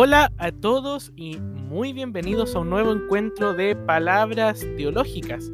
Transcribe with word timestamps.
Hola 0.00 0.32
a 0.38 0.52
todos 0.52 1.12
y 1.16 1.38
muy 1.38 1.92
bienvenidos 1.92 2.54
a 2.54 2.60
un 2.60 2.70
nuevo 2.70 2.92
encuentro 2.92 3.52
de 3.52 3.74
palabras 3.74 4.64
teológicas. 4.76 5.50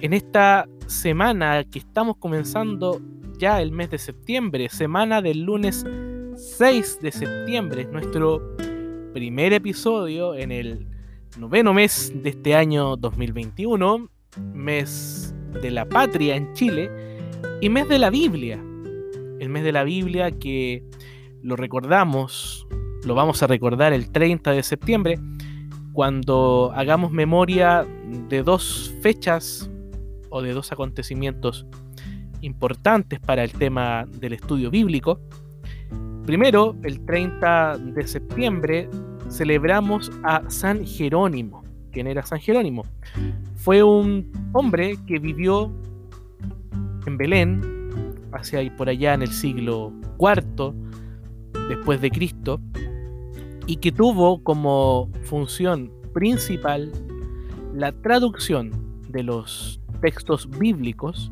En 0.00 0.14
esta 0.14 0.68
semana 0.88 1.62
que 1.62 1.78
estamos 1.78 2.16
comenzando 2.16 3.00
ya 3.38 3.62
el 3.62 3.70
mes 3.70 3.90
de 3.90 3.98
septiembre, 3.98 4.68
semana 4.68 5.22
del 5.22 5.42
lunes 5.42 5.86
6 6.34 6.98
de 7.02 7.12
septiembre, 7.12 7.82
es 7.82 7.88
nuestro 7.90 8.56
primer 9.14 9.52
episodio 9.52 10.34
en 10.34 10.50
el 10.50 10.88
noveno 11.38 11.72
mes 11.72 12.12
de 12.12 12.30
este 12.30 12.56
año 12.56 12.96
2021, 12.96 14.10
mes 14.54 15.32
de 15.62 15.70
la 15.70 15.88
patria 15.88 16.34
en 16.34 16.52
Chile 16.54 16.90
y 17.60 17.68
mes 17.68 17.88
de 17.88 18.00
la 18.00 18.10
Biblia. 18.10 18.56
El 19.38 19.48
mes 19.50 19.62
de 19.62 19.70
la 19.70 19.84
Biblia 19.84 20.32
que 20.32 20.82
lo 21.44 21.54
recordamos, 21.54 22.66
lo 23.04 23.14
vamos 23.14 23.42
a 23.42 23.46
recordar 23.46 23.92
el 23.92 24.10
30 24.10 24.52
de 24.52 24.62
septiembre, 24.62 25.18
cuando 25.92 26.72
hagamos 26.74 27.10
memoria 27.10 27.86
de 28.28 28.42
dos 28.42 28.94
fechas 29.00 29.70
o 30.30 30.42
de 30.42 30.52
dos 30.52 30.70
acontecimientos 30.72 31.66
importantes 32.40 33.18
para 33.20 33.42
el 33.42 33.52
tema 33.52 34.06
del 34.20 34.34
estudio 34.34 34.70
bíblico. 34.70 35.20
Primero, 36.24 36.76
el 36.82 37.04
30 37.04 37.78
de 37.78 38.06
septiembre, 38.06 38.88
celebramos 39.28 40.10
a 40.22 40.48
San 40.48 40.86
Jerónimo. 40.86 41.64
¿Quién 41.90 42.06
era 42.06 42.24
San 42.24 42.38
Jerónimo? 42.38 42.84
Fue 43.56 43.82
un 43.82 44.30
hombre 44.52 44.96
que 45.06 45.18
vivió 45.18 45.72
en 47.06 47.16
Belén, 47.16 47.78
hacia 48.32 48.62
y 48.62 48.70
por 48.70 48.88
allá 48.88 49.14
en 49.14 49.22
el 49.22 49.32
siglo 49.32 49.92
IV 50.20 50.74
después 51.68 52.00
de 52.00 52.10
Cristo, 52.10 52.60
y 53.68 53.76
que 53.76 53.92
tuvo 53.92 54.42
como 54.42 55.10
función 55.24 55.92
principal 56.14 56.90
la 57.74 57.92
traducción 57.92 58.72
de 59.10 59.22
los 59.22 59.78
textos 60.00 60.48
bíblicos 60.58 61.30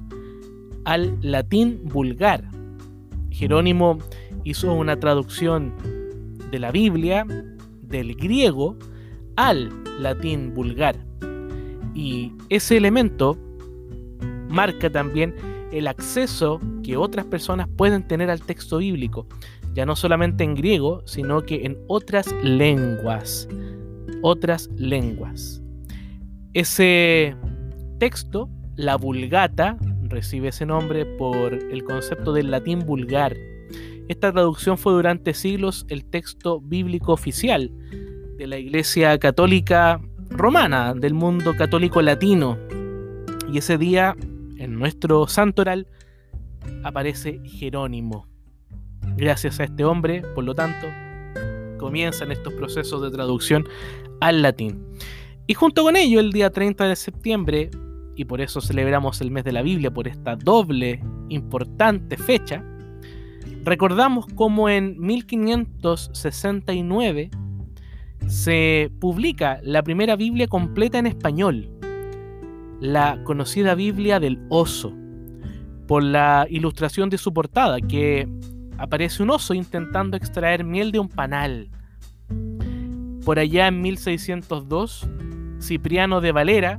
al 0.85 1.19
latín 1.23 1.81
vulgar. 1.85 2.45
Jerónimo 3.31 3.99
hizo 4.45 4.73
una 4.75 5.01
traducción 5.01 5.73
de 6.51 6.59
la 6.59 6.71
Biblia 6.71 7.27
del 7.81 8.15
griego 8.15 8.77
al 9.37 9.73
latín 9.99 10.55
vulgar. 10.55 10.97
Y 11.95 12.33
ese 12.51 12.77
elemento 12.77 13.39
marca 14.51 14.91
también 14.91 15.35
el 15.73 15.89
acceso 15.89 16.61
que 16.83 16.99
otras 16.99 17.25
personas 17.25 17.67
pueden 17.77 18.07
tener 18.07 18.31
al 18.31 18.43
texto 18.43 18.77
bíblico, 18.77 19.27
ya 19.77 19.85
no 19.85 19.95
solamente 19.95 20.43
en 20.43 20.55
griego, 20.55 21.03
sino 21.05 21.43
que 21.43 21.67
en 21.67 21.77
otras 21.87 22.35
lenguas. 22.43 23.47
Otras 24.23 24.71
lenguas. 24.75 25.63
Ese 26.55 27.37
texto, 27.99 28.49
la 28.77 28.97
vulgata, 28.97 29.77
recibe 30.05 30.49
ese 30.49 30.65
nombre 30.65 31.05
por 31.05 31.53
el 31.53 31.85
concepto 31.85 32.33
del 32.33 32.51
latín 32.51 32.87
vulgar. 32.87 33.37
Esta 34.09 34.33
traducción 34.33 34.79
fue 34.79 34.95
durante 34.95 35.35
siglos 35.35 35.85
el 35.91 36.07
texto 36.07 36.59
bíblico 36.59 37.13
oficial 37.13 37.71
de 38.39 38.47
la 38.47 38.57
Iglesia 38.57 39.19
Católica 39.19 40.01
Romana, 40.31 40.95
del 40.95 41.13
mundo 41.13 41.55
católico 41.55 42.01
latino. 42.01 42.57
Y 43.53 43.59
ese 43.59 43.77
día, 43.77 44.17
en 44.57 44.79
nuestro 44.79 45.27
santoral, 45.27 45.87
aparece 46.83 47.43
Jerónimo. 47.45 48.36
Gracias 49.17 49.61
a 49.61 49.65
este 49.65 49.85
hombre, 49.85 50.23
por 50.35 50.45
lo 50.45 50.55
tanto, 50.55 50.89
comienzan 51.79 52.33
estos 52.33 52.53
procesos 52.53 53.01
de 53.01 53.11
traducción 53.11 53.67
al 54.21 54.43
latín. 54.43 54.85
Y 55.47 55.55
junto 55.55 55.85
con 55.85 55.97
ello, 55.97 56.21
el 56.21 56.33
día 56.33 56.51
30 56.51 56.87
de 56.87 56.97
septiembre, 56.97 57.71
y 58.15 58.27
por 58.27 58.43
eso 58.43 58.61
celebramos 58.61 59.23
el 59.23 59.31
mes 59.31 59.45
de 59.45 59.53
la 59.53 59.63
Biblia, 59.63 59.91
por 59.91 60.07
esta 60.07 60.37
doble 60.37 61.03
importante 61.31 62.19
fecha, 62.19 62.63
recordamos 63.65 64.27
cómo 64.35 64.69
en 64.69 65.01
1569 65.01 67.31
se 68.27 68.91
publica 69.01 69.61
la 69.63 69.83
primera 69.83 70.15
Biblia 70.17 70.47
completa 70.47 70.99
en 70.99 71.07
español, 71.07 71.71
la 72.81 73.19
conocida 73.25 73.75
Biblia 73.75 74.21
del 74.21 74.45
oso, 74.51 74.93
por 75.87 76.03
la 76.03 76.47
ilustración 76.51 77.09
de 77.09 77.17
su 77.17 77.33
portada, 77.33 77.81
que 77.81 78.29
aparece 78.79 79.23
un 79.23 79.31
oso 79.31 79.55
intentando 79.55 80.17
extraer 80.17 80.65
miel 80.65 80.93
de 80.93 80.99
un 80.99 81.09
panal. 81.09 81.69
Por 83.25 83.39
allá 83.39 83.69
en 83.69 83.83
1602, 83.83 85.09
Cipriano 85.61 86.21
de 86.21 86.33
Valera 86.33 86.79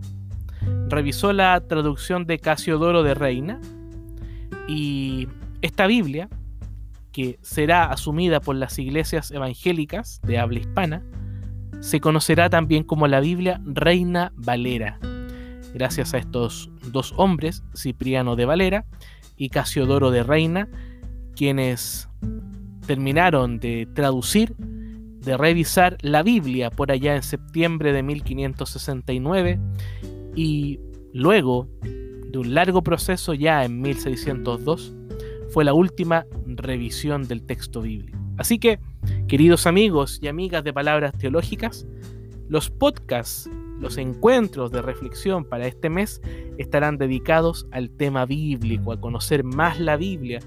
revisó 0.88 1.34
la 1.34 1.60
traducción 1.62 2.26
de 2.26 2.40
Casiodoro 2.40 3.04
de 3.04 3.14
Reina 3.14 3.60
y 4.68 5.28
esta 5.62 5.88
Biblia, 5.88 6.30
que 7.12 7.40
será 7.42 7.86
asumida 7.86 8.40
por 8.40 8.56
las 8.56 8.78
iglesias 8.80 9.32
evangélicas 9.32 10.22
de 10.24 10.38
habla 10.38 10.60
hispana, 10.60 11.04
se 11.80 12.00
conocerá 12.00 12.50
también 12.50 12.84
como 12.84 13.08
la 13.08 13.20
Biblia 13.20 13.62
Reina 13.66 14.32
Valera, 14.36 15.00
gracias 15.74 16.14
a 16.14 16.18
estos 16.18 16.70
dos 16.92 17.14
hombres, 17.18 17.64
Cipriano 17.76 18.36
de 18.36 18.46
Valera 18.46 18.86
y 19.36 19.50
Casiodoro 19.50 20.12
de 20.12 20.24
Reina, 20.24 20.70
quienes 21.38 22.10
terminaron 22.88 23.60
de 23.60 23.88
traducir, 23.94 24.56
de 24.58 25.38
revisar 25.38 25.98
la 26.02 26.24
Biblia 26.24 26.72
por 26.72 26.92
allá 26.92 27.16
en 27.16 27.24
septiembre 27.24 27.94
de 27.94 28.02
1569 28.02 29.60
y 30.36 30.80
luego 31.14 31.70
de 31.82 32.40
un 32.40 32.54
largo 32.54 32.82
proceso 32.82 33.34
ya 33.34 33.64
en 33.64 33.82
1602 33.82 34.96
fue 35.50 35.64
la 35.64 35.74
última 35.74 36.26
revisión 36.46 37.28
del 37.28 37.44
texto 37.44 37.82
bíblico. 37.82 38.18
Así 38.38 38.60
que, 38.60 38.80
queridos 39.28 39.68
amigos 39.68 40.20
y 40.22 40.28
amigas 40.28 40.64
de 40.64 40.74
palabras 40.74 41.14
teológicas, 41.18 41.88
los 42.50 42.70
podcasts, 42.70 43.50
los 43.80 43.98
encuentros 43.98 44.72
de 44.72 44.82
reflexión 44.82 45.46
para 45.46 45.68
este 45.68 45.90
mes 45.90 46.22
estarán 46.58 46.98
dedicados 46.98 47.68
al 47.72 47.90
tema 47.92 48.26
bíblico, 48.26 48.92
a 48.92 49.00
conocer 49.00 49.44
más 49.44 49.80
la 49.80 49.98
Biblia, 49.98 50.40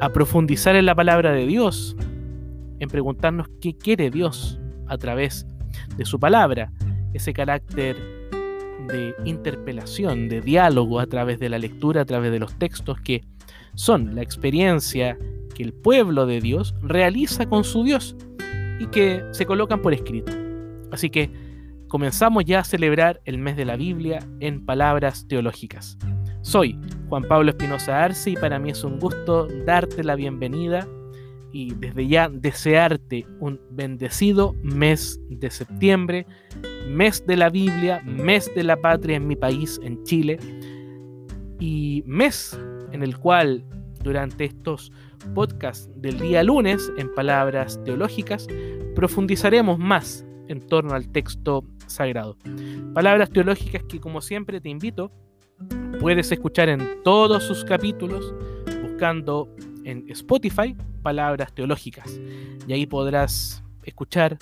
a 0.00 0.10
profundizar 0.10 0.76
en 0.76 0.86
la 0.86 0.94
palabra 0.94 1.32
de 1.32 1.46
Dios, 1.46 1.96
en 2.80 2.88
preguntarnos 2.88 3.48
qué 3.60 3.76
quiere 3.76 4.10
Dios 4.10 4.60
a 4.86 4.98
través 4.98 5.46
de 5.96 6.04
su 6.04 6.20
palabra, 6.20 6.72
ese 7.14 7.32
carácter 7.32 7.96
de 8.88 9.14
interpelación, 9.24 10.28
de 10.28 10.40
diálogo 10.40 11.00
a 11.00 11.06
través 11.06 11.38
de 11.38 11.48
la 11.48 11.58
lectura, 11.58 12.02
a 12.02 12.04
través 12.04 12.30
de 12.30 12.38
los 12.38 12.54
textos 12.58 13.00
que 13.00 13.24
son 13.74 14.14
la 14.14 14.22
experiencia 14.22 15.18
que 15.54 15.62
el 15.62 15.72
pueblo 15.72 16.26
de 16.26 16.40
Dios 16.40 16.74
realiza 16.82 17.46
con 17.46 17.64
su 17.64 17.82
Dios 17.82 18.16
y 18.78 18.86
que 18.86 19.24
se 19.32 19.46
colocan 19.46 19.80
por 19.80 19.94
escrito. 19.94 20.32
Así 20.92 21.10
que 21.10 21.30
comenzamos 21.88 22.44
ya 22.44 22.60
a 22.60 22.64
celebrar 22.64 23.20
el 23.24 23.38
mes 23.38 23.56
de 23.56 23.64
la 23.64 23.76
Biblia 23.76 24.18
en 24.40 24.64
palabras 24.66 25.26
teológicas. 25.26 25.98
Soy 26.46 26.78
Juan 27.08 27.24
Pablo 27.24 27.50
Espinosa 27.50 28.04
Arce 28.04 28.30
y 28.30 28.36
para 28.36 28.60
mí 28.60 28.70
es 28.70 28.84
un 28.84 29.00
gusto 29.00 29.48
darte 29.66 30.04
la 30.04 30.14
bienvenida 30.14 30.86
y 31.50 31.74
desde 31.74 32.06
ya 32.06 32.28
desearte 32.28 33.26
un 33.40 33.60
bendecido 33.70 34.54
mes 34.62 35.20
de 35.28 35.50
septiembre, 35.50 36.24
mes 36.88 37.26
de 37.26 37.36
la 37.36 37.50
Biblia, 37.50 38.00
mes 38.04 38.48
de 38.54 38.62
la 38.62 38.76
patria 38.76 39.16
en 39.16 39.26
mi 39.26 39.34
país, 39.34 39.80
en 39.82 40.04
Chile, 40.04 40.38
y 41.58 42.04
mes 42.06 42.56
en 42.92 43.02
el 43.02 43.18
cual 43.18 43.64
durante 44.04 44.44
estos 44.44 44.92
podcasts 45.34 45.90
del 45.96 46.20
día 46.20 46.44
lunes, 46.44 46.92
en 46.96 47.12
palabras 47.12 47.82
teológicas, 47.82 48.46
profundizaremos 48.94 49.80
más 49.80 50.24
en 50.46 50.64
torno 50.64 50.94
al 50.94 51.08
texto 51.10 51.64
sagrado. 51.88 52.36
Palabras 52.94 53.30
teológicas 53.30 53.82
que 53.82 53.98
como 53.98 54.20
siempre 54.20 54.60
te 54.60 54.68
invito 54.68 55.10
puedes 56.06 56.30
escuchar 56.30 56.68
en 56.68 57.02
todos 57.02 57.42
sus 57.42 57.64
capítulos 57.64 58.32
buscando 58.80 59.52
en 59.82 60.08
Spotify 60.08 60.76
palabras 61.02 61.52
teológicas. 61.52 62.20
Y 62.68 62.72
ahí 62.72 62.86
podrás 62.86 63.64
escuchar 63.82 64.38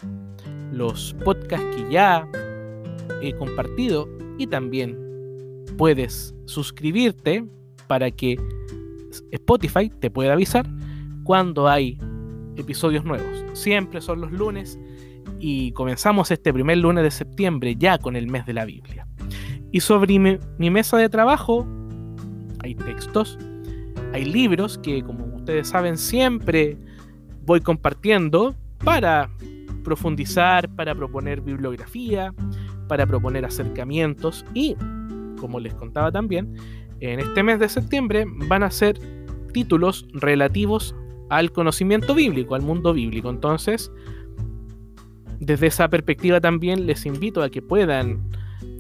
los 0.71 1.17
podcasts 1.25 1.65
que 1.75 1.91
ya 1.91 2.29
he 3.23 3.33
compartido 3.33 4.07
y 4.37 4.47
también 4.47 5.65
puedes 5.79 6.35
suscribirte 6.45 7.47
para 7.87 8.11
que 8.11 8.39
Spotify 9.31 9.89
te 9.89 10.11
pueda 10.11 10.35
avisar 10.35 10.67
cuando 11.23 11.67
hay 11.67 11.97
episodios 12.57 13.07
nuevos. 13.07 13.43
Siempre 13.55 14.03
son 14.03 14.21
los 14.21 14.33
lunes 14.33 14.79
y 15.41 15.73
comenzamos 15.73 16.31
este 16.31 16.53
primer 16.53 16.77
lunes 16.77 17.05
de 17.05 17.11
septiembre 17.11 17.75
ya 17.79 17.97
con 17.97 18.17
el 18.17 18.27
mes 18.27 18.45
de 18.45 18.53
la 18.53 18.67
Biblia. 18.67 19.07
Y 19.75 19.81
sobre 19.81 20.21
mi, 20.21 20.71
mesa 20.71 20.99
de 20.99 21.09
trabajo 21.09 21.67
hay 22.61 22.77
textos, 22.77 23.37
hay 24.13 24.25
libros 24.25 24.79
que 24.79 25.03
como 25.03 25.25
ustedes 25.35 25.67
saben 25.67 25.99
siempre 25.99 26.79
voy 27.45 27.61
compartiendo 27.61 28.55
para 28.85 29.29
profundizar, 29.83 30.73
para 30.77 30.95
proponer 30.95 31.41
bibliografía, 31.41 32.33
para 32.87 33.05
proponer 33.05 33.45
acercamientos 33.45 34.45
y, 34.55 34.77
como 35.41 35.59
les 35.59 35.75
contaba 35.75 36.13
también, 36.13 36.55
en 37.01 37.19
este 37.19 37.43
mes 37.43 37.59
de 37.59 37.69
septiembre 37.69 38.27
van 38.49 38.63
a 38.63 38.71
ser 38.71 38.97
títulos 39.53 40.07
relativos 40.13 40.95
al 41.31 41.51
conocimiento 41.51 42.15
bíblico, 42.15 42.55
al 42.55 42.63
mundo 42.63 42.93
bíblico. 42.93 43.29
Entonces, 43.29 43.91
desde 45.41 45.67
esa 45.67 45.89
perspectiva 45.89 46.41
también 46.41 46.87
les 46.87 47.07
invito 47.07 47.43
a 47.43 47.51
que 47.51 47.61
puedan 47.61 48.23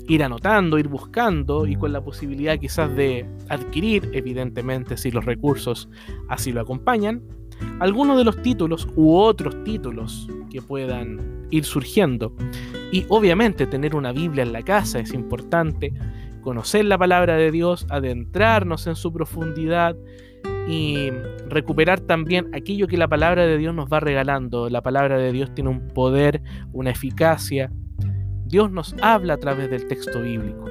ir 0.09 0.23
anotando, 0.23 0.79
ir 0.79 0.89
buscando 0.89 1.67
y 1.67 1.77
con 1.77 1.93
la 1.93 2.03
posibilidad 2.03 2.59
quizás 2.59 2.95
de 2.95 3.27
adquirir, 3.49 4.11
evidentemente 4.13 4.97
si 4.97 5.11
los 5.11 5.25
recursos 5.25 5.89
así 6.29 6.53
lo 6.53 6.61
acompañan, 6.61 7.23
algunos 7.81 8.17
de 8.19 8.25
los 8.25 8.41
títulos 8.43 8.89
u 8.97 9.17
otros 9.17 9.63
títulos 9.65 10.29
que 10.51 10.61
puedan 10.61 11.47
ir 11.51 11.65
surgiendo. 11.65 12.35
Y 12.93 13.05
obviamente 13.09 13.67
tener 13.67 13.95
una 13.95 14.13
Biblia 14.13 14.43
en 14.43 14.53
la 14.53 14.63
casa 14.63 15.01
es 15.01 15.13
importante, 15.13 15.93
conocer 16.43 16.85
la 16.85 16.99
palabra 16.99 17.37
de 17.37 17.51
Dios, 17.51 17.87
adentrarnos 17.91 18.87
en 18.87 18.97
su 18.97 19.13
profundidad 19.13 19.97
y 20.69 21.11
recuperar 21.49 22.01
también 22.01 22.55
aquello 22.55 22.87
que 22.87 22.97
la 22.97 23.09
palabra 23.09 23.47
de 23.47 23.59
Dios 23.59 23.75
nos 23.75 23.89
va 23.89 24.01
regalando. 24.01 24.69
La 24.71 24.83
palabra 24.83 25.19
de 25.19 25.33
Dios 25.33 25.53
tiene 25.55 25.71
un 25.71 25.89
poder, 25.89 26.43
una 26.73 26.91
eficacia. 26.91 27.71
Dios 28.47 28.71
nos 28.71 28.95
habla 29.01 29.35
a 29.35 29.39
través 29.39 29.71
del 29.71 29.89
texto 29.89 30.23
bíblico. 30.23 30.67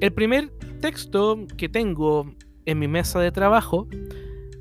El 0.00 0.12
primer 0.12 0.50
texto 0.80 1.46
que 1.56 1.68
tengo 1.68 2.34
en 2.64 2.78
mi 2.78 2.88
mesa 2.88 3.20
de 3.20 3.32
trabajo 3.32 3.88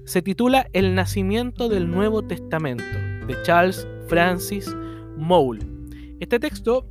se 0.05 0.21
titula 0.21 0.67
El 0.73 0.95
nacimiento 0.95 1.67
del 1.67 1.89
Nuevo 1.89 2.21
Testamento 2.21 2.83
de 3.27 3.35
Charles 3.43 3.87
Francis 4.07 4.73
Moule. 5.17 5.65
Este 6.19 6.39
texto 6.39 6.87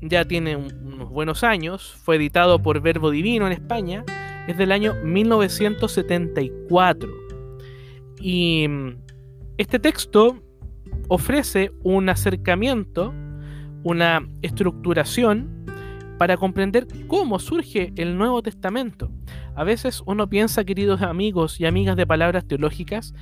ya 0.00 0.24
tiene 0.24 0.56
unos 0.56 1.10
buenos 1.10 1.44
años, 1.44 1.96
fue 2.04 2.16
editado 2.16 2.62
por 2.62 2.80
Verbo 2.80 3.10
Divino 3.10 3.46
en 3.46 3.52
España 3.52 4.04
es 4.46 4.58
del 4.58 4.72
año 4.72 4.94
1974. 5.02 7.10
Y 8.20 8.68
mm, 8.68 8.96
este 9.58 9.78
texto 9.78 10.38
ofrece 11.08 11.72
un 11.82 12.08
acercamiento, 12.08 13.12
una 13.84 14.26
estructuración 14.42 15.64
para 16.18 16.36
comprender 16.36 16.88
cómo 17.06 17.38
surge 17.38 17.92
el 17.96 18.18
Nuevo 18.18 18.42
Testamento. 18.42 19.12
A 19.54 19.62
veces 19.62 20.02
uno 20.06 20.28
piensa, 20.28 20.64
queridos 20.64 21.02
amigos 21.02 21.60
y 21.60 21.66
amigas 21.66 21.96
de 21.96 22.06
palabras 22.06 22.44
teológicas, 22.46 23.14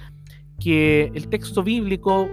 que 0.59 1.11
el 1.15 1.29
texto 1.29 1.63
bíblico 1.63 2.29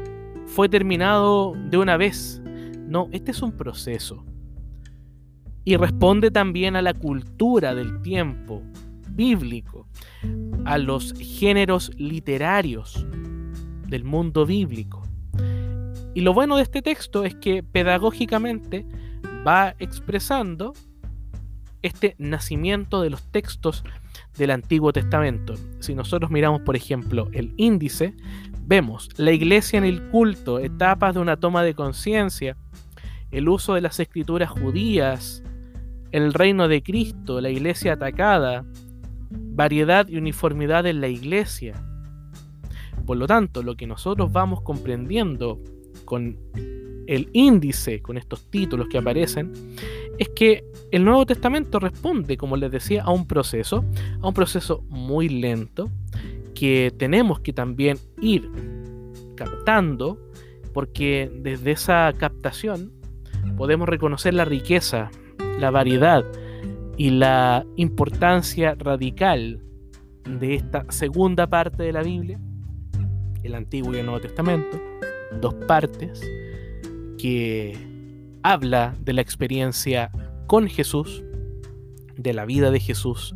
fue 0.45 0.69
terminado 0.69 1.53
de 1.69 1.77
una 1.77 1.97
vez. 1.97 2.41
No, 2.87 3.09
este 3.11 3.31
es 3.31 3.41
un 3.41 3.51
proceso 3.51 4.23
y 5.69 5.75
responde 5.75 6.31
también 6.31 6.75
a 6.75 6.81
la 6.81 6.93
cultura 6.93 7.75
del 7.75 8.01
tiempo 8.01 8.63
bíblico, 9.11 9.87
a 10.65 10.77
los 10.77 11.13
géneros 11.13 11.91
literarios 11.97 13.05
del 13.87 14.03
mundo 14.03 14.45
bíblico. 14.45 15.03
Y 16.13 16.21
lo 16.21 16.33
bueno 16.33 16.57
de 16.57 16.63
este 16.63 16.81
texto 16.81 17.23
es 17.23 17.35
que 17.35 17.63
pedagógicamente 17.63 18.85
va 19.45 19.75
expresando 19.79 20.73
este 21.81 22.15
nacimiento 22.17 23.01
de 23.01 23.09
los 23.09 23.23
textos 23.31 23.83
del 24.37 24.51
Antiguo 24.51 24.91
Testamento. 24.91 25.53
Si 25.79 25.95
nosotros 25.95 26.31
miramos, 26.31 26.61
por 26.61 26.75
ejemplo, 26.75 27.29
el 27.31 27.53
índice, 27.57 28.15
vemos 28.65 29.09
la 29.17 29.31
iglesia 29.31 29.77
en 29.77 29.85
el 29.85 30.09
culto, 30.09 30.59
etapas 30.59 31.13
de 31.13 31.21
una 31.21 31.37
toma 31.37 31.63
de 31.63 31.73
conciencia, 31.73 32.57
el 33.31 33.47
uso 33.47 33.75
de 33.75 33.81
las 33.81 33.99
escrituras 33.99 34.49
judías, 34.49 35.43
el 36.11 36.33
reino 36.33 36.67
de 36.67 36.81
Cristo, 36.81 37.39
la 37.39 37.49
iglesia 37.49 37.93
atacada, 37.93 38.65
variedad 39.29 40.07
y 40.07 40.17
uniformidad 40.17 40.85
en 40.87 41.01
la 41.01 41.07
iglesia. 41.07 41.75
Por 43.05 43.17
lo 43.17 43.27
tanto, 43.27 43.63
lo 43.63 43.75
que 43.75 43.87
nosotros 43.87 44.31
vamos 44.31 44.61
comprendiendo 44.61 45.59
con 46.09 46.37
el 47.05 47.29
índice, 47.33 48.01
con 48.01 48.17
estos 48.17 48.49
títulos 48.49 48.87
que 48.89 48.97
aparecen, 48.97 49.53
es 50.17 50.29
que 50.29 50.65
el 50.91 51.05
Nuevo 51.05 51.25
Testamento 51.25 51.79
responde, 51.79 52.35
como 52.35 52.57
les 52.57 52.71
decía, 52.71 53.03
a 53.03 53.11
un 53.11 53.27
proceso, 53.27 53.85
a 54.21 54.27
un 54.27 54.33
proceso 54.33 54.83
muy 54.89 55.29
lento, 55.29 55.91
que 56.55 56.91
tenemos 56.97 57.39
que 57.39 57.53
también 57.53 57.97
ir 58.19 58.49
captando, 59.35 60.19
porque 60.73 61.31
desde 61.33 61.71
esa 61.71 62.11
captación 62.17 62.91
podemos 63.55 63.87
reconocer 63.87 64.33
la 64.33 64.45
riqueza 64.45 65.11
la 65.59 65.71
variedad 65.71 66.23
y 66.97 67.11
la 67.11 67.65
importancia 67.75 68.75
radical 68.77 69.61
de 70.25 70.55
esta 70.55 70.85
segunda 70.89 71.47
parte 71.47 71.83
de 71.83 71.93
la 71.93 72.01
Biblia, 72.01 72.39
el 73.43 73.55
Antiguo 73.55 73.93
y 73.93 73.97
el 73.97 74.05
Nuevo 74.05 74.21
Testamento, 74.21 74.79
dos 75.41 75.53
partes 75.67 76.21
que 77.17 77.77
habla 78.43 78.95
de 79.01 79.13
la 79.13 79.21
experiencia 79.21 80.11
con 80.47 80.67
Jesús, 80.67 81.23
de 82.15 82.33
la 82.33 82.45
vida 82.45 82.71
de 82.71 82.79
Jesús, 82.79 83.35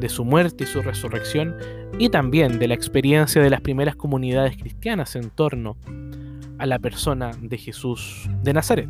de 0.00 0.08
su 0.08 0.24
muerte 0.24 0.64
y 0.64 0.66
su 0.66 0.82
resurrección, 0.82 1.56
y 1.98 2.08
también 2.08 2.58
de 2.58 2.68
la 2.68 2.74
experiencia 2.74 3.42
de 3.42 3.50
las 3.50 3.60
primeras 3.60 3.96
comunidades 3.96 4.56
cristianas 4.56 5.16
en 5.16 5.30
torno 5.30 5.76
a 6.58 6.66
la 6.66 6.78
persona 6.78 7.30
de 7.40 7.58
Jesús 7.58 8.28
de 8.42 8.52
Nazaret. 8.52 8.88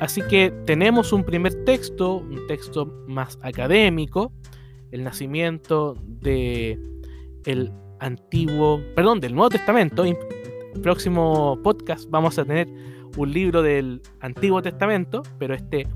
Así 0.00 0.22
que 0.22 0.52
tenemos 0.64 1.12
un 1.12 1.24
primer 1.24 1.64
texto, 1.64 2.16
un 2.16 2.46
texto 2.46 2.86
más 3.06 3.38
académico, 3.42 4.32
el 4.92 5.04
nacimiento 5.04 5.96
de 6.06 6.78
el 7.44 7.70
antiguo, 8.00 8.80
perdón, 8.94 9.20
del 9.20 9.34
Nuevo 9.34 9.50
Testamento. 9.50 10.04
Próximo 10.82 11.58
podcast 11.62 12.08
vamos 12.08 12.38
a 12.38 12.44
tener 12.44 12.68
un 13.16 13.32
libro 13.32 13.60
del 13.60 14.00
Antiguo 14.20 14.62
Testamento, 14.62 15.22
pero 15.38 15.54
este 15.54 15.86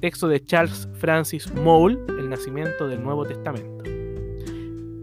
texto 0.00 0.26
de 0.26 0.42
Charles 0.42 0.88
Francis 0.94 1.52
Moule, 1.54 1.98
El 2.18 2.30
nacimiento 2.30 2.88
del 2.88 3.02
Nuevo 3.02 3.26
Testamento. 3.26 3.84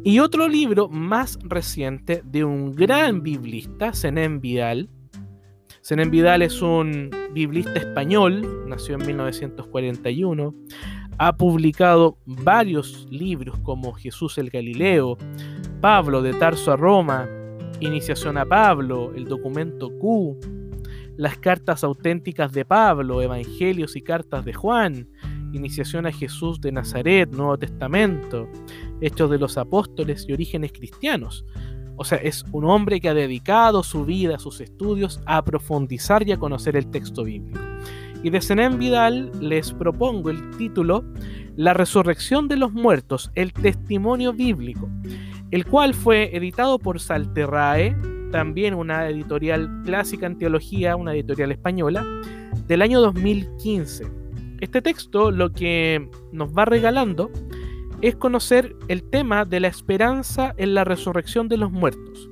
Y 0.04 0.20
otro 0.20 0.48
libro 0.48 0.90
más 0.90 1.38
reciente 1.44 2.24
de 2.26 2.44
un 2.44 2.72
gran 2.72 3.22
biblista, 3.22 3.94
Zenén 3.94 4.42
Vidal, 4.42 4.90
Vidal 6.10 6.42
es 6.42 6.62
un 6.62 7.12
biblista 7.34 7.74
español, 7.74 8.68
nació 8.68 8.96
en 8.96 9.06
1941, 9.06 10.56
ha 11.20 11.36
publicado 11.36 12.18
varios 12.26 13.08
libros 13.12 13.60
como 13.60 13.94
Jesús 13.94 14.38
el 14.38 14.50
Galileo, 14.50 15.18
Pablo 15.82 16.22
de 16.22 16.34
Tarso 16.34 16.72
a 16.72 16.78
Roma, 16.78 17.28
Iniciación 17.82 18.38
a 18.38 18.46
Pablo, 18.46 19.14
el 19.16 19.26
documento 19.26 19.90
Q, 20.00 20.38
las 21.16 21.38
cartas 21.38 21.84
auténticas 21.86 22.52
de 22.52 22.66
Pablo, 22.66 23.22
Evangelios 23.22 23.96
y 23.96 24.02
cartas 24.02 24.44
de 24.44 24.54
Juan, 24.54 25.08
Iniciación 25.54 26.06
a 26.06 26.12
Jesús 26.12 26.60
de 26.60 26.74
Nazaret, 26.74 27.32
Nuevo 27.32 27.58
Testamento, 27.58 28.50
Hechos 29.00 29.32
de 29.32 29.40
los 29.40 29.58
Apóstoles 29.58 30.26
y 30.28 30.34
Orígenes 30.34 30.74
Cristianos. 30.74 31.46
O 31.96 32.04
sea, 32.04 32.18
es 32.18 32.44
un 32.52 32.66
hombre 32.66 33.00
que 33.00 33.10
ha 33.10 33.14
dedicado 33.14 33.82
su 33.84 34.04
vida, 34.04 34.40
sus 34.40 34.60
estudios, 34.60 35.22
a 35.26 35.44
profundizar 35.44 36.28
y 36.28 36.34
a 36.34 36.38
conocer 36.38 36.76
el 36.76 36.88
texto 36.88 37.24
bíblico. 37.24 37.60
Y 38.24 38.30
de 38.30 38.42
Zenén 38.42 38.78
Vidal 38.78 39.32
les 39.40 39.72
propongo 39.72 40.30
el 40.30 40.58
título 40.58 41.06
La 41.56 41.74
resurrección 41.74 42.50
de 42.50 42.58
los 42.58 42.74
muertos, 42.74 43.32
el 43.36 43.54
testimonio 43.54 44.34
bíblico, 44.34 44.90
el 45.52 45.66
cual 45.66 45.94
fue 45.94 46.36
editado 46.36 46.80
por 46.80 47.00
Salterrae, 47.00 47.96
también 48.32 48.74
una 48.74 49.08
editorial 49.10 49.82
clásica 49.84 50.28
en 50.28 50.38
teología, 50.38 50.96
una 50.96 51.14
editorial 51.14 51.52
española, 51.52 52.06
del 52.68 52.82
año 52.82 53.02
2015. 53.02 54.08
Este 54.62 54.82
texto 54.82 55.32
lo 55.32 55.52
que 55.52 56.10
nos 56.32 56.56
va 56.56 56.66
regalando 56.66 57.32
es 58.02 58.16
conocer 58.16 58.76
el 58.88 59.04
tema 59.04 59.46
de 59.46 59.60
la 59.60 59.68
esperanza 59.68 60.54
en 60.58 60.74
la 60.74 60.84
resurrección 60.84 61.48
de 61.48 61.58
los 61.58 61.72
muertos. 61.72 62.30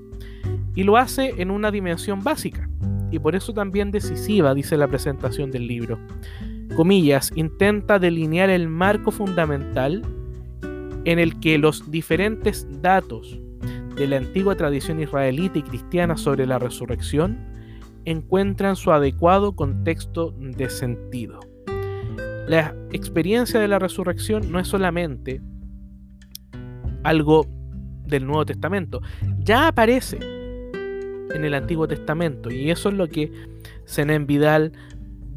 Y 0.75 0.83
lo 0.83 0.97
hace 0.97 1.33
en 1.41 1.50
una 1.50 1.71
dimensión 1.71 2.24
básica, 2.24 2.69
y 3.12 3.19
por 3.19 3.36
eso 3.36 3.53
también 3.53 3.91
decisiva, 3.91 4.53
dice 4.53 4.77
la 4.77 4.88
presentación 4.88 5.50
del 5.50 5.67
libro. 5.67 6.00
Comillas, 6.75 7.31
intenta 7.36 7.97
delinear 7.97 8.50
el 8.50 8.67
marco 8.67 9.12
fundamental 9.12 10.03
en 11.08 11.20
el 11.20 11.40
que 11.40 11.58
los 11.58 11.90
diferentes 11.90 12.68
datos 12.82 13.40
de 13.96 14.08
la 14.08 14.18
antigua 14.18 14.58
tradición 14.58 15.00
israelita 15.00 15.58
y 15.58 15.64
cristiana 15.64 16.18
sobre 16.18 16.46
la 16.46 16.60
resurrección 16.60 17.40
encuentran 18.04 18.76
su 18.76 18.92
adecuado 18.92 19.56
contexto 19.56 20.36
de 20.38 20.70
sentido. 20.70 21.40
La 22.46 22.76
experiencia 22.92 23.58
de 23.58 23.70
la 23.70 23.80
resurrección 23.80 24.52
no 24.52 24.60
es 24.60 24.68
solamente 24.68 25.42
algo 27.04 27.48
del 28.06 28.26
Nuevo 28.26 28.46
Testamento. 28.46 29.02
Ya 29.40 29.70
aparece 29.70 30.18
en 30.18 31.46
el 31.46 31.54
Antiguo 31.54 31.88
Testamento. 31.88 32.52
Y 32.52 32.70
eso 32.70 32.90
es 32.90 32.96
lo 32.96 33.08
que 33.08 33.32
Zenén 33.88 34.28
Vidal 34.28 34.74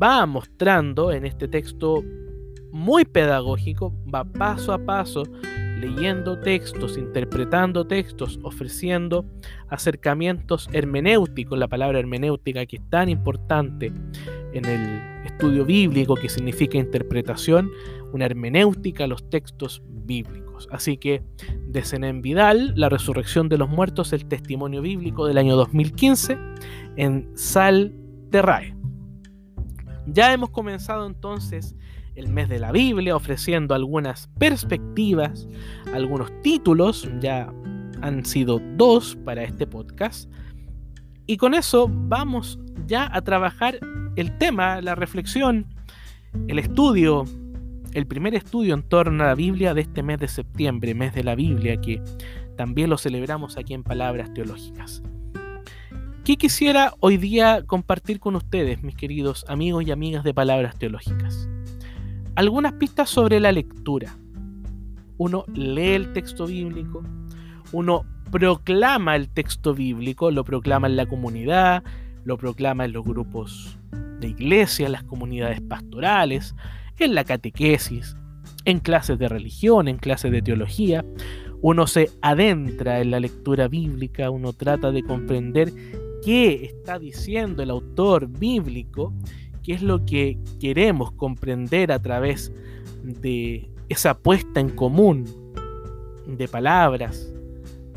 va 0.03 0.27
mostrando 0.27 1.13
en 1.13 1.27
este 1.27 1.47
texto 1.47 2.03
muy 2.73 3.05
pedagógico, 3.05 3.95
va 4.13 4.25
paso 4.25 4.73
a 4.73 4.79
paso 4.79 5.23
leyendo 5.81 6.39
textos, 6.39 6.99
interpretando 6.99 7.87
textos, 7.87 8.39
ofreciendo 8.43 9.25
acercamientos 9.69 10.69
hermenéuticos, 10.73 11.59
la 11.59 11.69
palabra 11.69 11.99
hermenéutica 11.99 12.67
que 12.67 12.77
es 12.77 12.91
tan 12.91 13.09
importante 13.09 13.93
en 14.53 14.65
el 14.65 15.27
estudio 15.27 15.65
bíblico, 15.65 16.15
que 16.15 16.29
significa 16.29 16.79
interpretación, 16.79 17.71
una 18.13 18.27
hermenéutica 18.27 19.05
a 19.05 19.07
los 19.07 19.29
textos 19.31 19.83
bíblicos. 19.87 20.69
Así 20.71 20.99
que 20.99 21.23
de 21.67 21.83
Zenén 21.83 22.21
Vidal, 22.21 22.75
La 22.77 22.89
resurrección 22.89 23.49
de 23.49 23.59
los 23.59 23.69
muertos, 23.69 24.13
el 24.13 24.27
testimonio 24.27 24.83
bíblico 24.83 25.27
del 25.27 25.39
año 25.39 25.57
2015, 25.57 26.37
en 26.97 27.31
Sal 27.35 27.95
Terrae. 28.31 28.77
Ya 30.07 30.33
hemos 30.33 30.51
comenzado 30.51 31.07
entonces 31.07 31.77
el 32.15 32.29
mes 32.29 32.49
de 32.49 32.59
la 32.59 32.73
Biblia 32.73 33.17
ofreciendo 33.17 33.75
algunas 33.75 34.29
perspectivas, 34.39 35.47
algunos 35.95 36.31
títulos, 36.43 37.09
ya 37.21 37.53
han 38.03 38.25
sido 38.25 38.61
dos 38.77 39.17
para 39.25 39.43
este 39.45 39.67
podcast. 39.67 40.31
Y 41.27 41.37
con 41.37 41.55
eso 41.55 41.89
vamos 41.89 42.59
ya 42.87 43.09
a 43.13 43.23
trabajar 43.23 43.79
el 44.17 44.37
tema, 44.39 44.81
la 44.81 44.95
reflexión, 44.95 45.67
el 46.49 46.59
estudio, 46.59 47.25
el 47.93 48.07
primer 48.07 48.35
estudio 48.35 48.75
en 48.75 48.83
torno 48.83 49.23
a 49.23 49.29
la 49.29 49.35
Biblia 49.35 49.75
de 49.75 49.83
este 49.83 50.03
mes 50.03 50.19
de 50.19 50.29
septiembre, 50.29 50.95
mes 50.95 51.15
de 51.15 51.25
la 51.25 51.35
Biblia, 51.35 51.81
que 51.81 52.03
también 52.57 52.91
lo 52.91 52.99
celebramos 52.99 53.57
aquí 53.57 53.75
en 53.75 53.83
Palabras 53.83 54.33
Teológicas. 54.35 55.03
¿Qué 56.25 56.37
quisiera 56.37 56.95
hoy 57.01 57.17
día 57.17 57.63
compartir 57.67 58.21
con 58.21 58.37
ustedes, 58.37 58.83
mis 58.83 58.95
queridos 58.95 59.45
amigos 59.49 59.85
y 59.87 59.91
amigas 59.91 60.23
de 60.23 60.35
Palabras 60.35 60.79
Teológicas? 60.79 61.49
Algunas 62.37 62.73
pistas 62.75 63.11
sobre 63.11 63.41
la 63.41 63.53
lectura. 63.53 64.17
Uno 65.19 65.45
lee 65.55 65.95
el 65.95 66.13
texto 66.13 66.47
bíblico, 66.47 67.03
uno 67.73 68.05
proclama 68.31 69.17
el 69.17 69.29
texto 69.29 69.75
bíblico, 69.75 70.31
lo 70.31 70.45
proclama 70.45 70.87
en 70.87 70.97
la 70.97 71.07
comunidad, 71.07 71.83
lo 72.25 72.39
proclama 72.39 72.85
en 72.85 72.93
los 72.93 73.05
grupos 73.05 73.79
de 74.21 74.29
iglesia, 74.29 74.87
en 74.87 74.93
las 74.93 75.03
comunidades 75.05 75.61
pastorales, 75.61 76.55
en 76.99 77.15
la 77.15 77.25
catequesis, 77.25 78.17
en 78.65 78.79
clases 78.79 79.19
de 79.19 79.29
religión, 79.29 79.89
en 79.89 79.99
clases 79.99 80.31
de 80.31 80.43
teología. 80.43 81.05
Uno 81.61 81.87
se 81.87 82.11
adentra 82.23 83.01
en 83.01 83.11
la 83.11 83.21
lectura 83.21 83.69
bíblica, 83.69 84.31
uno 84.31 84.53
trata 84.53 84.91
de 84.93 85.03
comprender 85.03 85.73
qué 86.25 86.65
está 86.65 86.99
diciendo 86.99 87.63
el 87.63 87.71
autor 87.71 88.29
bíblico, 88.29 89.13
qué 89.63 89.75
es 89.75 89.83
lo 89.83 90.05
que 90.05 90.39
queremos 90.61 91.13
comprender 91.13 91.93
a 91.93 92.01
través 92.01 92.53
de 93.03 93.71
esa 93.89 94.19
puesta 94.19 94.61
en 94.61 94.71
común 94.71 95.25
de 96.27 96.49
palabras, 96.49 97.33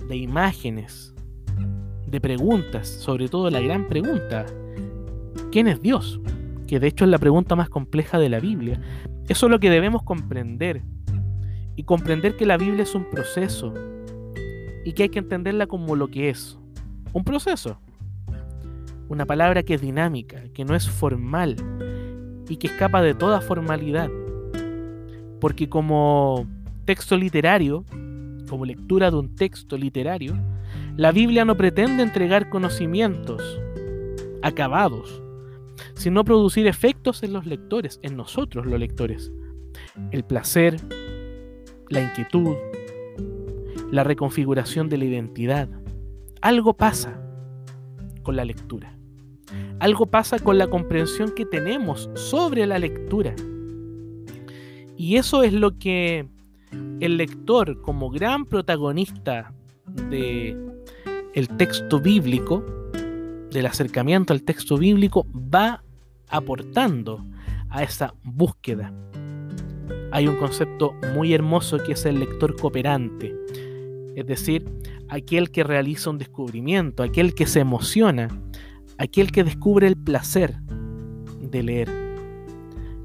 de 0.07 0.17
imágenes, 0.17 1.13
de 2.07 2.21
preguntas, 2.21 2.87
sobre 2.87 3.27
todo 3.27 3.49
la 3.49 3.59
gran 3.59 3.87
pregunta, 3.87 4.45
¿quién 5.51 5.67
es 5.67 5.81
Dios? 5.81 6.19
Que 6.67 6.79
de 6.79 6.87
hecho 6.87 7.05
es 7.05 7.11
la 7.11 7.17
pregunta 7.17 7.55
más 7.55 7.69
compleja 7.69 8.19
de 8.19 8.29
la 8.29 8.39
Biblia. 8.39 8.81
Eso 9.27 9.45
es 9.45 9.51
lo 9.51 9.59
que 9.59 9.69
debemos 9.69 10.03
comprender. 10.03 10.81
Y 11.75 11.83
comprender 11.83 12.37
que 12.37 12.45
la 12.45 12.57
Biblia 12.57 12.83
es 12.83 12.93
un 12.93 13.09
proceso 13.09 13.73
y 14.85 14.93
que 14.93 15.03
hay 15.03 15.09
que 15.09 15.19
entenderla 15.19 15.65
como 15.65 15.95
lo 15.95 16.07
que 16.07 16.29
es. 16.29 16.59
Un 17.13 17.23
proceso. 17.23 17.79
Una 19.09 19.25
palabra 19.25 19.63
que 19.63 19.75
es 19.75 19.81
dinámica, 19.81 20.43
que 20.53 20.65
no 20.65 20.75
es 20.75 20.89
formal 20.89 21.55
y 22.47 22.57
que 22.57 22.67
escapa 22.67 23.01
de 23.01 23.13
toda 23.13 23.41
formalidad. 23.41 24.09
Porque 25.39 25.69
como 25.69 26.47
texto 26.85 27.17
literario, 27.17 27.85
como 28.49 28.65
lectura 28.65 29.11
de 29.11 29.17
un 29.17 29.35
texto 29.35 29.77
literario, 29.77 30.35
la 30.95 31.11
Biblia 31.11 31.45
no 31.45 31.57
pretende 31.57 32.03
entregar 32.03 32.49
conocimientos 32.49 33.41
acabados, 34.41 35.21
sino 35.95 36.23
producir 36.23 36.67
efectos 36.67 37.23
en 37.23 37.33
los 37.33 37.45
lectores, 37.45 37.99
en 38.03 38.15
nosotros 38.15 38.65
los 38.65 38.79
lectores. 38.79 39.31
El 40.11 40.23
placer, 40.23 40.77
la 41.89 42.01
inquietud, 42.01 42.55
la 43.91 44.03
reconfiguración 44.03 44.89
de 44.89 44.97
la 44.97 45.05
identidad. 45.05 45.69
Algo 46.41 46.73
pasa 46.73 47.19
con 48.23 48.35
la 48.35 48.45
lectura. 48.45 48.97
Algo 49.79 50.05
pasa 50.07 50.39
con 50.39 50.57
la 50.57 50.67
comprensión 50.67 51.31
que 51.35 51.45
tenemos 51.45 52.09
sobre 52.15 52.65
la 52.65 52.79
lectura. 52.79 53.35
Y 54.97 55.17
eso 55.17 55.43
es 55.43 55.53
lo 55.53 55.77
que 55.77 56.27
el 56.99 57.17
lector, 57.17 57.81
como 57.81 58.09
gran 58.09 58.45
protagonista 58.45 59.53
de 60.09 60.57
el 61.33 61.49
texto 61.49 61.99
bíblico, 61.99 62.63
del 63.51 63.65
acercamiento 63.65 64.33
al 64.33 64.43
texto 64.43 64.77
bíblico, 64.77 65.27
va 65.33 65.83
aportando 66.29 67.23
a 67.69 67.83
esa 67.83 68.13
búsqueda. 68.23 68.93
Hay 70.11 70.27
un 70.27 70.35
concepto 70.37 70.93
muy 71.13 71.33
hermoso 71.33 71.77
que 71.79 71.93
es 71.93 72.05
el 72.05 72.19
lector 72.19 72.55
cooperante, 72.55 73.35
es 74.15 74.25
decir, 74.27 74.63
aquel 75.13 75.51
que 75.51 75.63
realiza 75.63 76.09
un 76.09 76.17
descubrimiento, 76.17 77.03
aquel 77.03 77.35
que 77.35 77.45
se 77.45 77.59
emociona, 77.59 78.29
aquel 78.97 79.31
que 79.31 79.43
descubre 79.43 79.85
el 79.85 79.95
placer 79.95 80.55
de 81.39 81.61
leer. 81.61 81.89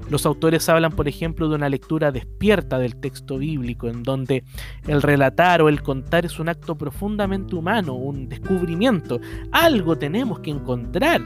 Los 0.09 0.25
autores 0.25 0.67
hablan, 0.69 0.91
por 0.91 1.07
ejemplo, 1.07 1.47
de 1.49 1.55
una 1.55 1.69
lectura 1.69 2.11
despierta 2.11 2.79
del 2.79 2.95
texto 2.95 3.37
bíblico, 3.37 3.87
en 3.87 4.01
donde 4.01 4.43
el 4.87 5.03
relatar 5.03 5.61
o 5.61 5.69
el 5.69 5.83
contar 5.83 6.25
es 6.25 6.39
un 6.39 6.49
acto 6.49 6.75
profundamente 6.75 7.55
humano, 7.55 7.93
un 7.93 8.27
descubrimiento. 8.27 9.19
Algo 9.51 9.95
tenemos 9.95 10.39
que 10.39 10.49
encontrar 10.49 11.21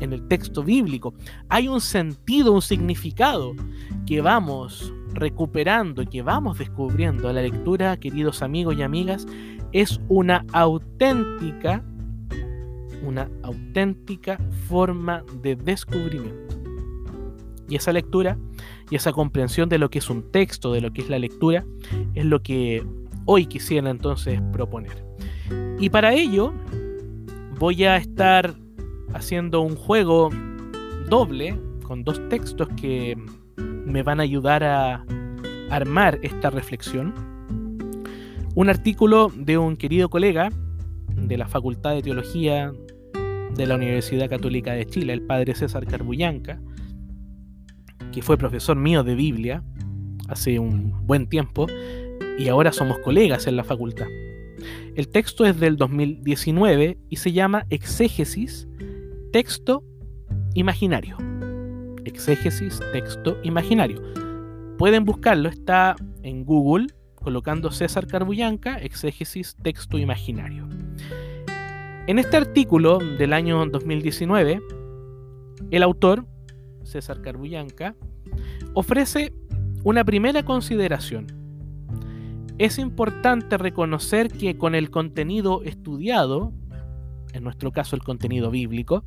en 0.00 0.12
el 0.12 0.26
texto 0.26 0.64
bíblico. 0.64 1.14
Hay 1.48 1.68
un 1.68 1.80
sentido, 1.80 2.50
un 2.50 2.62
significado 2.62 3.54
que 4.04 4.20
vamos 4.20 4.92
recuperando 5.14 6.02
y 6.02 6.06
que 6.06 6.22
vamos 6.22 6.58
descubriendo. 6.58 7.32
La 7.32 7.42
lectura, 7.42 7.96
queridos 7.96 8.42
amigos 8.42 8.76
y 8.76 8.82
amigas, 8.82 9.26
es 9.72 10.00
una 10.08 10.44
auténtica, 10.52 11.84
una 13.02 13.28
auténtica 13.42 14.38
forma 14.68 15.24
de 15.42 15.56
descubrimiento. 15.56 16.56
Y 17.68 17.76
esa 17.76 17.92
lectura 17.92 18.36
y 18.90 18.96
esa 18.96 19.12
comprensión 19.12 19.68
de 19.68 19.78
lo 19.78 19.88
que 19.90 19.98
es 19.98 20.10
un 20.10 20.30
texto, 20.30 20.72
de 20.72 20.80
lo 20.80 20.92
que 20.92 21.02
es 21.02 21.08
la 21.08 21.18
lectura, 21.18 21.64
es 22.14 22.24
lo 22.24 22.42
que 22.42 22.84
hoy 23.24 23.46
quisiera 23.46 23.90
entonces 23.90 24.40
proponer. 24.52 25.04
Y 25.78 25.90
para 25.90 26.12
ello 26.12 26.52
voy 27.58 27.84
a 27.84 27.96
estar 27.96 28.54
haciendo 29.14 29.60
un 29.60 29.76
juego 29.76 30.30
doble 31.08 31.58
con 31.84 32.04
dos 32.04 32.20
textos 32.28 32.68
que 32.80 33.16
me 33.84 34.02
van 34.02 34.20
a 34.20 34.22
ayudar 34.22 34.64
a 34.64 35.04
armar 35.70 36.18
esta 36.22 36.50
reflexión. 36.50 37.14
Un 38.54 38.68
artículo 38.68 39.32
de 39.34 39.58
un 39.58 39.76
querido 39.76 40.08
colega 40.08 40.50
de 41.16 41.36
la 41.36 41.48
Facultad 41.48 41.94
de 41.94 42.02
Teología 42.02 42.72
de 43.56 43.66
la 43.66 43.76
Universidad 43.76 44.28
Católica 44.28 44.72
de 44.72 44.86
Chile, 44.86 45.12
el 45.12 45.22
padre 45.22 45.54
César 45.54 45.86
Carbullanca, 45.86 46.60
que 48.12 48.22
fue 48.22 48.36
profesor 48.36 48.76
mío 48.76 49.02
de 49.02 49.14
Biblia 49.14 49.62
hace 50.28 50.58
un 50.58 51.06
buen 51.06 51.28
tiempo 51.28 51.66
y 52.38 52.48
ahora 52.48 52.72
somos 52.72 52.98
colegas 53.00 53.46
en 53.46 53.56
la 53.56 53.64
facultad. 53.64 54.06
El 54.94 55.08
texto 55.08 55.44
es 55.44 55.58
del 55.58 55.76
2019 55.76 56.98
y 57.08 57.16
se 57.16 57.32
llama 57.32 57.66
Exégesis, 57.70 58.68
texto 59.32 59.84
imaginario. 60.54 61.16
Exégesis, 62.04 62.80
texto 62.92 63.38
imaginario. 63.42 64.02
Pueden 64.78 65.04
buscarlo, 65.04 65.48
está 65.48 65.96
en 66.22 66.44
Google 66.44 66.88
colocando 67.14 67.70
César 67.70 68.06
Carbullanca, 68.06 68.76
exégesis, 68.78 69.56
texto 69.62 69.98
imaginario. 69.98 70.68
En 72.06 72.18
este 72.18 72.36
artículo 72.36 72.98
del 72.98 73.32
año 73.32 73.64
2019, 73.66 74.60
el 75.70 75.82
autor 75.82 76.26
César 76.84 77.20
Carbullanca, 77.22 77.96
ofrece 78.74 79.32
una 79.82 80.04
primera 80.04 80.44
consideración. 80.44 81.26
Es 82.58 82.78
importante 82.78 83.58
reconocer 83.58 84.28
que 84.28 84.56
con 84.56 84.74
el 84.74 84.90
contenido 84.90 85.62
estudiado, 85.64 86.52
en 87.32 87.42
nuestro 87.42 87.72
caso 87.72 87.96
el 87.96 88.02
contenido 88.02 88.50
bíblico, 88.50 89.04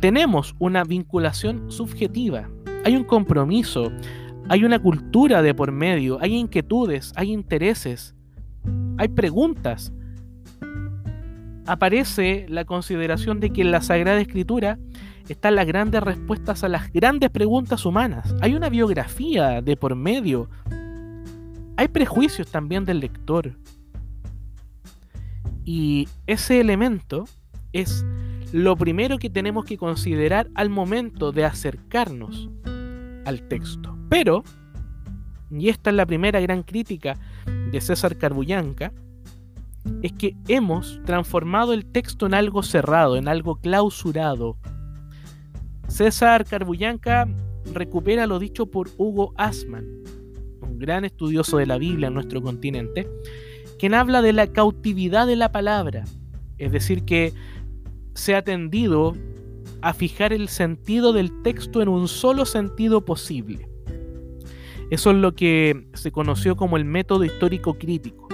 tenemos 0.00 0.54
una 0.58 0.84
vinculación 0.84 1.70
subjetiva, 1.70 2.48
hay 2.84 2.96
un 2.96 3.04
compromiso, 3.04 3.92
hay 4.48 4.64
una 4.64 4.78
cultura 4.78 5.42
de 5.42 5.54
por 5.54 5.72
medio, 5.72 6.18
hay 6.20 6.34
inquietudes, 6.34 7.12
hay 7.16 7.32
intereses, 7.32 8.14
hay 8.98 9.08
preguntas 9.08 9.92
aparece 11.70 12.46
la 12.48 12.64
consideración 12.64 13.38
de 13.38 13.50
que 13.50 13.62
en 13.62 13.70
la 13.70 13.80
Sagrada 13.80 14.20
Escritura 14.20 14.78
están 15.28 15.54
las 15.54 15.66
grandes 15.66 16.02
respuestas 16.02 16.64
a 16.64 16.68
las 16.68 16.92
grandes 16.92 17.30
preguntas 17.30 17.86
humanas. 17.86 18.34
Hay 18.40 18.54
una 18.54 18.68
biografía 18.68 19.62
de 19.62 19.76
por 19.76 19.94
medio. 19.94 20.50
Hay 21.76 21.86
prejuicios 21.86 22.50
también 22.50 22.84
del 22.84 22.98
lector. 22.98 23.56
Y 25.64 26.08
ese 26.26 26.60
elemento 26.60 27.26
es 27.72 28.04
lo 28.52 28.76
primero 28.76 29.18
que 29.18 29.30
tenemos 29.30 29.64
que 29.64 29.76
considerar 29.76 30.48
al 30.54 30.70
momento 30.70 31.32
de 31.32 31.44
acercarnos 31.44 32.50
al 33.24 33.42
texto. 33.48 33.96
Pero, 34.08 34.42
y 35.50 35.68
esta 35.68 35.90
es 35.90 35.96
la 35.96 36.06
primera 36.06 36.40
gran 36.40 36.62
crítica 36.62 37.16
de 37.70 37.80
César 37.80 38.16
Carbullanca, 38.16 38.92
es 40.02 40.12
que 40.12 40.36
hemos 40.48 41.00
transformado 41.06 41.72
el 41.72 41.86
texto 41.86 42.26
en 42.26 42.34
algo 42.34 42.62
cerrado, 42.62 43.16
en 43.16 43.28
algo 43.28 43.56
clausurado. 43.56 44.56
César 45.88 46.44
Carbullanca 46.44 47.28
recupera 47.72 48.26
lo 48.26 48.38
dicho 48.38 48.66
por 48.66 48.90
Hugo 48.96 49.32
Asman, 49.36 49.86
un 50.62 50.78
gran 50.78 51.04
estudioso 51.04 51.56
de 51.56 51.66
la 51.66 51.78
Biblia 51.78 52.08
en 52.08 52.14
nuestro 52.14 52.42
continente, 52.42 53.08
quien 53.78 53.94
habla 53.94 54.22
de 54.22 54.32
la 54.32 54.48
cautividad 54.48 55.26
de 55.26 55.36
la 55.36 55.52
palabra, 55.52 56.04
es 56.58 56.72
decir, 56.72 57.04
que 57.04 57.32
se 58.14 58.34
ha 58.34 58.42
tendido 58.42 59.14
a 59.82 59.92
fijar 59.92 60.32
el 60.32 60.48
sentido 60.48 61.12
del 61.12 61.42
texto 61.42 61.80
en 61.82 61.88
un 61.88 62.08
solo 62.08 62.44
sentido 62.44 63.04
posible. 63.04 63.68
Eso 64.90 65.10
es 65.10 65.16
lo 65.16 65.34
que 65.34 65.86
se 65.94 66.10
conoció 66.10 66.56
como 66.56 66.76
el 66.76 66.84
método 66.84 67.24
histórico 67.24 67.74
crítico. 67.74 68.28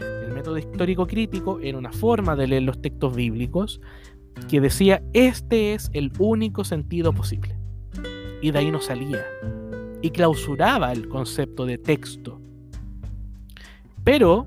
El 0.00 0.32
método 0.34 0.58
histórico 0.58 1.06
crítico 1.06 1.60
era 1.60 1.78
una 1.78 1.92
forma 1.92 2.34
de 2.34 2.48
leer 2.48 2.62
los 2.64 2.82
textos 2.82 3.14
bíblicos 3.14 3.80
que 4.48 4.60
decía, 4.60 5.02
este 5.12 5.74
es 5.74 5.90
el 5.92 6.12
único 6.18 6.64
sentido 6.64 7.12
posible. 7.12 7.56
Y 8.42 8.50
de 8.50 8.58
ahí 8.58 8.70
no 8.70 8.80
salía. 8.80 9.24
Y 10.02 10.10
clausuraba 10.10 10.92
el 10.92 11.08
concepto 11.08 11.66
de 11.66 11.78
texto. 11.78 12.40
Pero 14.02 14.46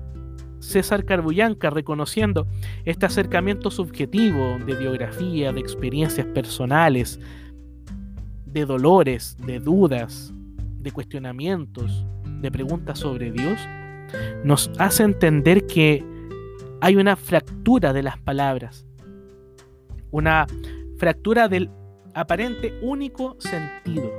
César 0.64 1.04
Carbullanca 1.04 1.70
reconociendo 1.70 2.46
este 2.84 3.06
acercamiento 3.06 3.70
subjetivo 3.70 4.58
de 4.66 4.74
biografía, 4.74 5.52
de 5.52 5.60
experiencias 5.60 6.26
personales, 6.26 7.20
de 8.46 8.64
dolores, 8.64 9.36
de 9.38 9.60
dudas, 9.60 10.32
de 10.78 10.90
cuestionamientos, 10.90 12.06
de 12.40 12.50
preguntas 12.50 12.98
sobre 12.98 13.30
Dios, 13.30 13.60
nos 14.44 14.70
hace 14.78 15.02
entender 15.02 15.66
que 15.66 16.04
hay 16.80 16.96
una 16.96 17.16
fractura 17.16 17.92
de 17.92 18.02
las 18.02 18.18
palabras, 18.18 18.86
una 20.10 20.46
fractura 20.98 21.48
del 21.48 21.70
aparente 22.14 22.78
único 22.82 23.36
sentido. 23.38 24.10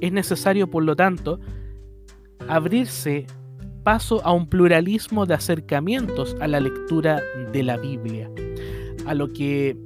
Es 0.00 0.12
necesario, 0.12 0.68
por 0.68 0.84
lo 0.84 0.96
tanto, 0.96 1.40
abrirse 2.48 3.26
paso 3.84 4.24
a 4.24 4.32
un 4.32 4.48
pluralismo 4.48 5.26
de 5.26 5.34
acercamientos 5.34 6.36
a 6.40 6.48
la 6.48 6.58
lectura 6.58 7.22
de 7.52 7.62
la 7.62 7.76
Biblia, 7.76 8.30
a 9.06 9.14
lo 9.14 9.32
que 9.32 9.76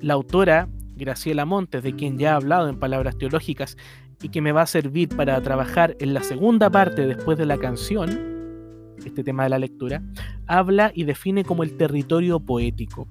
la 0.00 0.14
autora 0.14 0.68
Graciela 0.96 1.44
Montes, 1.44 1.82
de 1.82 1.94
quien 1.94 2.18
ya 2.18 2.30
he 2.30 2.32
hablado 2.32 2.68
en 2.68 2.78
palabras 2.78 3.18
teológicas 3.18 3.76
y 4.22 4.30
que 4.30 4.40
me 4.40 4.52
va 4.52 4.62
a 4.62 4.66
servir 4.66 5.10
para 5.10 5.40
trabajar 5.42 5.94
en 6.00 6.14
la 6.14 6.22
segunda 6.22 6.70
parte 6.70 7.06
después 7.06 7.36
de 7.36 7.44
la 7.44 7.58
canción, 7.58 8.96
este 9.04 9.22
tema 9.22 9.44
de 9.44 9.50
la 9.50 9.58
lectura, 9.58 10.02
habla 10.46 10.90
y 10.94 11.04
define 11.04 11.44
como 11.44 11.62
el 11.62 11.76
territorio 11.76 12.40
poético, 12.40 13.06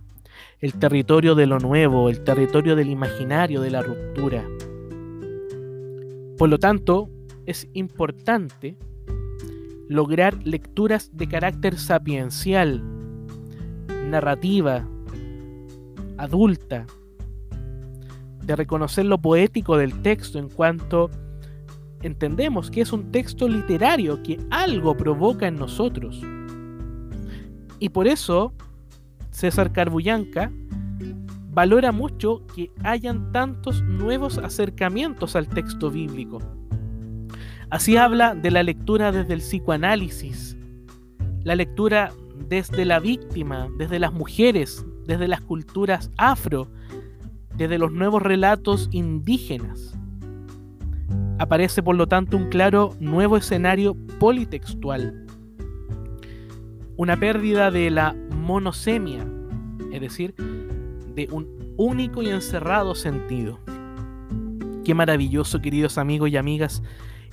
el 0.60 0.74
territorio 0.74 1.36
de 1.36 1.46
lo 1.46 1.60
nuevo, 1.60 2.10
el 2.10 2.24
territorio 2.24 2.76
del 2.76 2.90
imaginario, 2.90 3.62
de 3.62 3.70
la 3.70 3.84
ruptura. 3.84 4.44
Por 6.38 6.50
lo 6.50 6.58
tanto, 6.58 7.10
es 7.46 7.68
importante 7.74 8.76
lograr 9.88 10.36
lecturas 10.44 11.10
de 11.14 11.28
carácter 11.28 11.78
sapiencial, 11.78 12.84
narrativa, 14.10 14.88
adulta, 16.18 16.86
de 18.44 18.56
reconocer 18.56 19.06
lo 19.06 19.18
poético 19.18 19.78
del 19.78 20.02
texto 20.02 20.38
en 20.38 20.50
cuanto 20.50 21.10
entendemos 22.02 22.70
que 22.70 22.82
es 22.82 22.94
un 22.94 23.12
texto 23.12 23.48
literario 23.48 24.22
que 24.22 24.40
algo 24.52 24.96
provoca 24.96 25.48
en 25.48 25.56
nosotros. 25.56 26.22
Y 27.80 27.90
por 27.90 28.08
eso 28.08 28.54
César 29.32 29.72
Carbullanca 29.72 30.52
valora 31.50 31.92
mucho 31.92 32.46
que 32.54 32.72
hayan 32.84 33.32
tantos 33.32 33.82
nuevos 33.84 34.38
acercamientos 34.38 35.36
al 35.36 35.48
texto 35.48 35.90
bíblico 35.90 36.40
Así 37.76 37.98
habla 37.98 38.36
de 38.36 38.52
la 38.52 38.64
lectura 38.64 39.12
desde 39.12 39.34
el 39.34 39.42
psicoanálisis, 39.42 40.56
la 41.44 41.56
lectura 41.56 42.14
desde 42.48 42.86
la 42.86 43.02
víctima, 43.02 43.68
desde 43.78 44.00
las 44.00 44.14
mujeres, 44.14 44.86
desde 45.06 45.28
las 45.28 45.42
culturas 45.42 46.10
afro, 46.16 46.70
desde 47.58 47.78
los 47.78 47.92
nuevos 47.92 48.22
relatos 48.22 48.88
indígenas. 48.94 49.94
Aparece 51.38 51.84
por 51.84 51.98
lo 51.98 52.08
tanto 52.08 52.38
un 52.38 52.48
claro 52.48 52.96
nuevo 53.02 53.36
escenario 53.36 53.94
politextual, 54.22 55.26
una 56.96 57.18
pérdida 57.18 57.72
de 57.72 57.92
la 57.92 58.16
monosemia, 58.32 59.28
es 59.92 60.00
decir, 60.00 60.34
de 61.14 61.28
un 61.30 61.74
único 61.76 62.22
y 62.22 62.30
encerrado 62.30 62.96
sentido. 62.96 63.60
Qué 64.86 64.94
maravilloso, 64.94 65.60
queridos 65.60 65.98
amigos 65.98 66.30
y 66.30 66.38
amigas, 66.38 66.82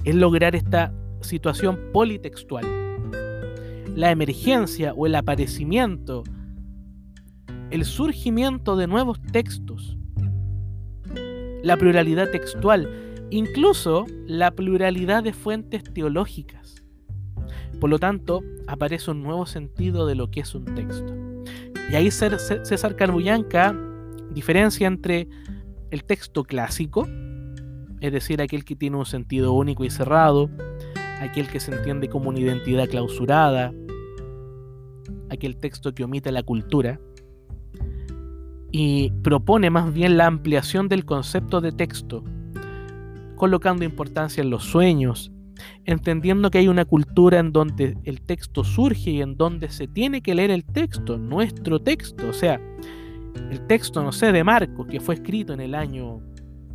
es 0.04 0.14
lograr 0.14 0.56
esta 0.56 0.92
situación 1.20 1.78
politextual. 1.92 2.64
La 3.94 4.10
emergencia 4.10 4.94
o 4.94 5.06
el 5.06 5.14
aparecimiento, 5.14 6.24
el 7.70 7.84
surgimiento 7.84 8.76
de 8.76 8.86
nuevos 8.86 9.20
textos, 9.32 9.96
la 11.62 11.76
pluralidad 11.76 12.30
textual, 12.30 12.88
incluso 13.30 14.06
la 14.26 14.50
pluralidad 14.50 15.22
de 15.22 15.32
fuentes 15.32 15.84
teológicas. 15.84 16.82
Por 17.80 17.90
lo 17.90 17.98
tanto, 17.98 18.42
aparece 18.66 19.10
un 19.10 19.22
nuevo 19.22 19.46
sentido 19.46 20.06
de 20.06 20.14
lo 20.14 20.30
que 20.30 20.40
es 20.40 20.54
un 20.54 20.64
texto. 20.74 21.14
Y 21.90 21.94
ahí 21.94 22.10
César 22.10 22.96
Carbullanca 22.96 23.76
diferencia 24.32 24.86
entre 24.86 25.28
el 25.90 26.04
texto 26.04 26.44
clásico, 26.44 27.06
es 28.02 28.12
decir, 28.12 28.42
aquel 28.42 28.64
que 28.64 28.74
tiene 28.74 28.96
un 28.96 29.06
sentido 29.06 29.52
único 29.52 29.84
y 29.84 29.90
cerrado, 29.90 30.50
aquel 31.20 31.46
que 31.46 31.60
se 31.60 31.72
entiende 31.72 32.08
como 32.08 32.30
una 32.30 32.40
identidad 32.40 32.88
clausurada, 32.88 33.72
aquel 35.30 35.56
texto 35.56 35.94
que 35.94 36.02
omite 36.02 36.32
la 36.32 36.42
cultura, 36.42 37.00
y 38.72 39.12
propone 39.22 39.70
más 39.70 39.94
bien 39.94 40.16
la 40.16 40.26
ampliación 40.26 40.88
del 40.88 41.04
concepto 41.04 41.60
de 41.60 41.70
texto, 41.70 42.24
colocando 43.36 43.84
importancia 43.84 44.42
en 44.42 44.50
los 44.50 44.64
sueños, 44.64 45.30
entendiendo 45.84 46.50
que 46.50 46.58
hay 46.58 46.66
una 46.66 46.84
cultura 46.84 47.38
en 47.38 47.52
donde 47.52 47.96
el 48.02 48.20
texto 48.20 48.64
surge 48.64 49.10
y 49.10 49.22
en 49.22 49.36
donde 49.36 49.70
se 49.70 49.86
tiene 49.86 50.22
que 50.22 50.34
leer 50.34 50.50
el 50.50 50.64
texto, 50.64 51.18
nuestro 51.18 51.80
texto, 51.80 52.28
o 52.28 52.32
sea, 52.32 52.60
el 53.48 53.64
texto, 53.68 54.02
no 54.02 54.10
sé, 54.10 54.32
de 54.32 54.42
Marcos, 54.42 54.88
que 54.88 54.98
fue 54.98 55.14
escrito 55.14 55.52
en 55.52 55.60
el 55.60 55.76
año 55.76 56.20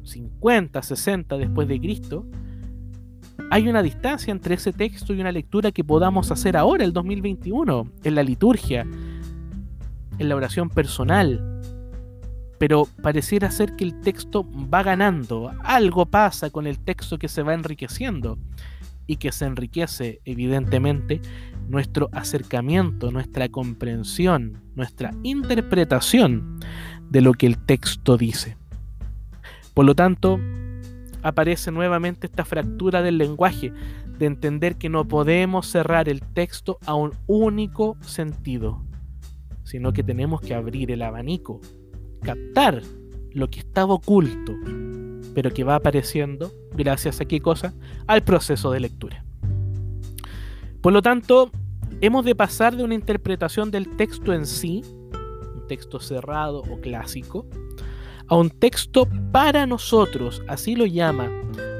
50, 0.07 0.81
60 0.81 1.37
después 1.37 1.67
de 1.67 1.79
Cristo, 1.79 2.25
hay 3.49 3.67
una 3.67 3.81
distancia 3.81 4.31
entre 4.31 4.55
ese 4.55 4.73
texto 4.73 5.13
y 5.13 5.21
una 5.21 5.31
lectura 5.31 5.71
que 5.71 5.83
podamos 5.83 6.31
hacer 6.31 6.57
ahora, 6.57 6.83
el 6.83 6.93
2021, 6.93 7.91
en 8.03 8.15
la 8.15 8.23
liturgia, 8.23 8.85
en 10.17 10.29
la 10.29 10.35
oración 10.35 10.69
personal. 10.69 11.61
Pero 12.57 12.87
pareciera 13.01 13.51
ser 13.51 13.75
que 13.75 13.83
el 13.83 14.01
texto 14.01 14.45
va 14.73 14.83
ganando, 14.83 15.53
algo 15.63 16.05
pasa 16.07 16.49
con 16.49 16.67
el 16.67 16.79
texto 16.79 17.19
que 17.19 17.27
se 17.27 17.43
va 17.43 17.53
enriqueciendo 17.53 18.37
y 19.05 19.17
que 19.17 19.31
se 19.31 19.45
enriquece 19.45 20.19
evidentemente 20.25 21.21
nuestro 21.69 22.09
acercamiento, 22.11 23.11
nuestra 23.11 23.47
comprensión, 23.49 24.63
nuestra 24.75 25.11
interpretación 25.23 26.59
de 27.09 27.21
lo 27.21 27.33
que 27.33 27.47
el 27.47 27.57
texto 27.57 28.17
dice. 28.17 28.57
Por 29.77 29.85
lo 29.85 29.93
tanto, 29.93 30.39
aparece 31.21 31.69
nuevamente 31.71 32.25
esta 32.25 32.43
fractura 32.45 33.03
del 33.03 33.19
lenguaje, 33.19 33.71
de 34.17 34.25
entender 34.25 34.77
que 34.77 34.89
no 34.89 35.07
podemos 35.07 35.67
cerrar 35.67 36.09
el 36.09 36.21
texto 36.21 36.79
a 36.87 36.95
un 36.95 37.11
único 37.27 37.95
sentido, 38.01 38.83
sino 39.63 39.93
que 39.93 40.01
tenemos 40.01 40.41
que 40.41 40.55
abrir 40.55 40.89
el 40.89 41.03
abanico, 41.03 41.61
captar 42.23 42.81
lo 43.33 43.51
que 43.51 43.59
estaba 43.59 43.93
oculto, 43.93 44.55
pero 45.35 45.51
que 45.51 45.63
va 45.63 45.75
apareciendo 45.75 46.51
gracias 46.75 47.21
a 47.21 47.25
qué 47.25 47.39
cosa? 47.39 47.75
Al 48.07 48.23
proceso 48.23 48.71
de 48.71 48.79
lectura. 48.79 49.25
Por 50.81 50.91
lo 50.91 51.03
tanto, 51.03 51.51
hemos 52.01 52.25
de 52.25 52.33
pasar 52.33 52.75
de 52.75 52.83
una 52.83 52.95
interpretación 52.95 53.69
del 53.69 53.95
texto 53.95 54.33
en 54.33 54.47
sí, 54.47 54.81
un 55.53 55.67
texto 55.67 55.99
cerrado 55.99 56.63
o 56.63 56.81
clásico, 56.81 57.45
a 58.29 58.35
un 58.35 58.49
texto 58.49 59.07
para 59.31 59.65
nosotros, 59.65 60.43
así 60.47 60.75
lo 60.75 60.85
llama 60.85 61.29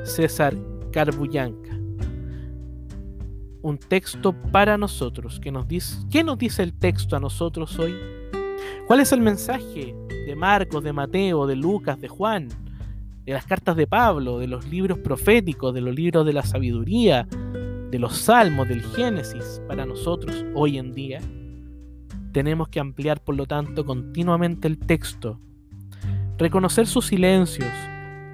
César 0.04 0.56
Carbullanca. 0.92 1.78
Un 3.62 3.78
texto 3.78 4.34
para 4.52 4.78
nosotros. 4.78 5.42
¿Qué 5.42 5.52
nos 5.52 5.68
dice, 5.68 5.98
¿Qué 6.10 6.24
nos 6.24 6.38
dice 6.38 6.64
el 6.64 6.74
texto 6.74 7.18
a 7.18 7.20
nosotros 7.20 7.78
hoy? 7.80 7.94
¿Cuál 8.88 9.02
es 9.02 9.12
el 9.12 9.20
mensaje 9.20 9.94
de 10.08 10.36
Marcos, 10.36 10.84
de 10.84 10.94
Mateo, 10.94 11.46
de 11.48 11.58
Lucas, 11.58 12.00
de 12.00 12.08
Juan, 12.08 12.48
de 13.26 13.34
las 13.34 13.46
cartas 13.46 13.76
de 13.76 13.88
Pablo, 13.88 14.40
de 14.40 14.48
los 14.48 14.66
libros 14.70 15.00
proféticos, 15.00 15.74
de 15.74 15.82
los 15.82 15.94
libros 15.94 16.26
de 16.26 16.32
la 16.32 16.44
sabiduría, 16.44 17.28
de 17.92 18.00
los 18.00 18.16
salmos, 18.18 18.70
del 18.70 18.84
Génesis 18.84 19.62
para 19.68 19.86
nosotros 19.86 20.46
hoy 20.56 20.78
en 20.78 20.94
día? 20.94 21.20
Tenemos 22.32 22.70
que 22.70 22.80
ampliar, 22.80 23.22
por 23.22 23.36
lo 23.36 23.46
tanto, 23.48 23.86
continuamente 23.86 24.70
el 24.70 24.78
texto 24.78 25.42
reconocer 26.38 26.88
sus 26.88 27.08
silencios, 27.08 27.72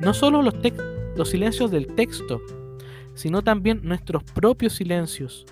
no 0.02 0.14
solo 0.14 0.42
los, 0.42 0.56
los 1.16 1.30
silencios 1.30 1.72
del 1.72 1.88
texto, 1.88 2.42
sino 3.14 3.42
también 3.42 3.82
nuestros 3.84 4.24
propios 4.24 4.74
silencios, 4.74 5.46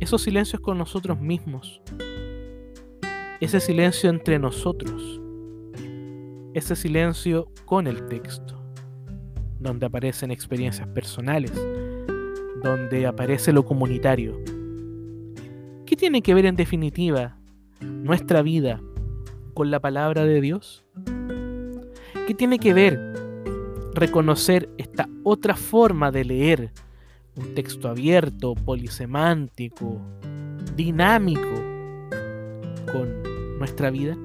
esos 0.00 0.22
silencios 0.22 0.60
con 0.60 0.78
nosotros 0.78 1.20
mismos, 1.20 1.80
ese 3.40 3.60
silencio 3.60 4.10
entre 4.10 4.38
nosotros, 4.38 5.20
ese 6.54 6.76
silencio 6.76 7.48
con 7.64 7.86
el 7.86 8.06
texto, 8.06 8.60
donde 9.58 9.86
aparecen 9.86 10.30
experiencias 10.30 10.88
personales, 10.88 11.52
donde 12.62 13.06
aparece 13.06 13.52
lo 13.52 13.64
comunitario. 13.64 14.38
¿Qué 15.86 15.96
tiene 15.96 16.22
que 16.22 16.34
ver 16.34 16.46
en 16.46 16.56
definitiva 16.56 17.38
nuestra 17.80 18.42
vida 18.42 18.80
con 19.54 19.70
la 19.70 19.80
palabra 19.80 20.24
de 20.24 20.40
Dios? 20.40 20.81
¿Qué 22.26 22.34
tiene 22.34 22.60
que 22.60 22.72
ver 22.72 23.00
reconocer 23.94 24.70
esta 24.78 25.08
otra 25.24 25.56
forma 25.56 26.12
de 26.12 26.24
leer 26.24 26.72
un 27.36 27.52
texto 27.54 27.88
abierto, 27.88 28.54
polisemántico, 28.54 30.00
dinámico 30.76 31.52
con 32.92 33.58
nuestra 33.58 33.90
vida? 33.90 34.16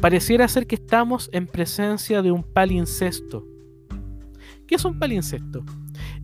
Pareciera 0.00 0.48
ser 0.48 0.66
que 0.66 0.74
estamos 0.74 1.30
en 1.32 1.46
presencia 1.46 2.22
de 2.22 2.32
un 2.32 2.42
palincesto. 2.42 3.46
¿Qué 4.66 4.74
es 4.74 4.84
un 4.84 4.98
palincesto? 4.98 5.64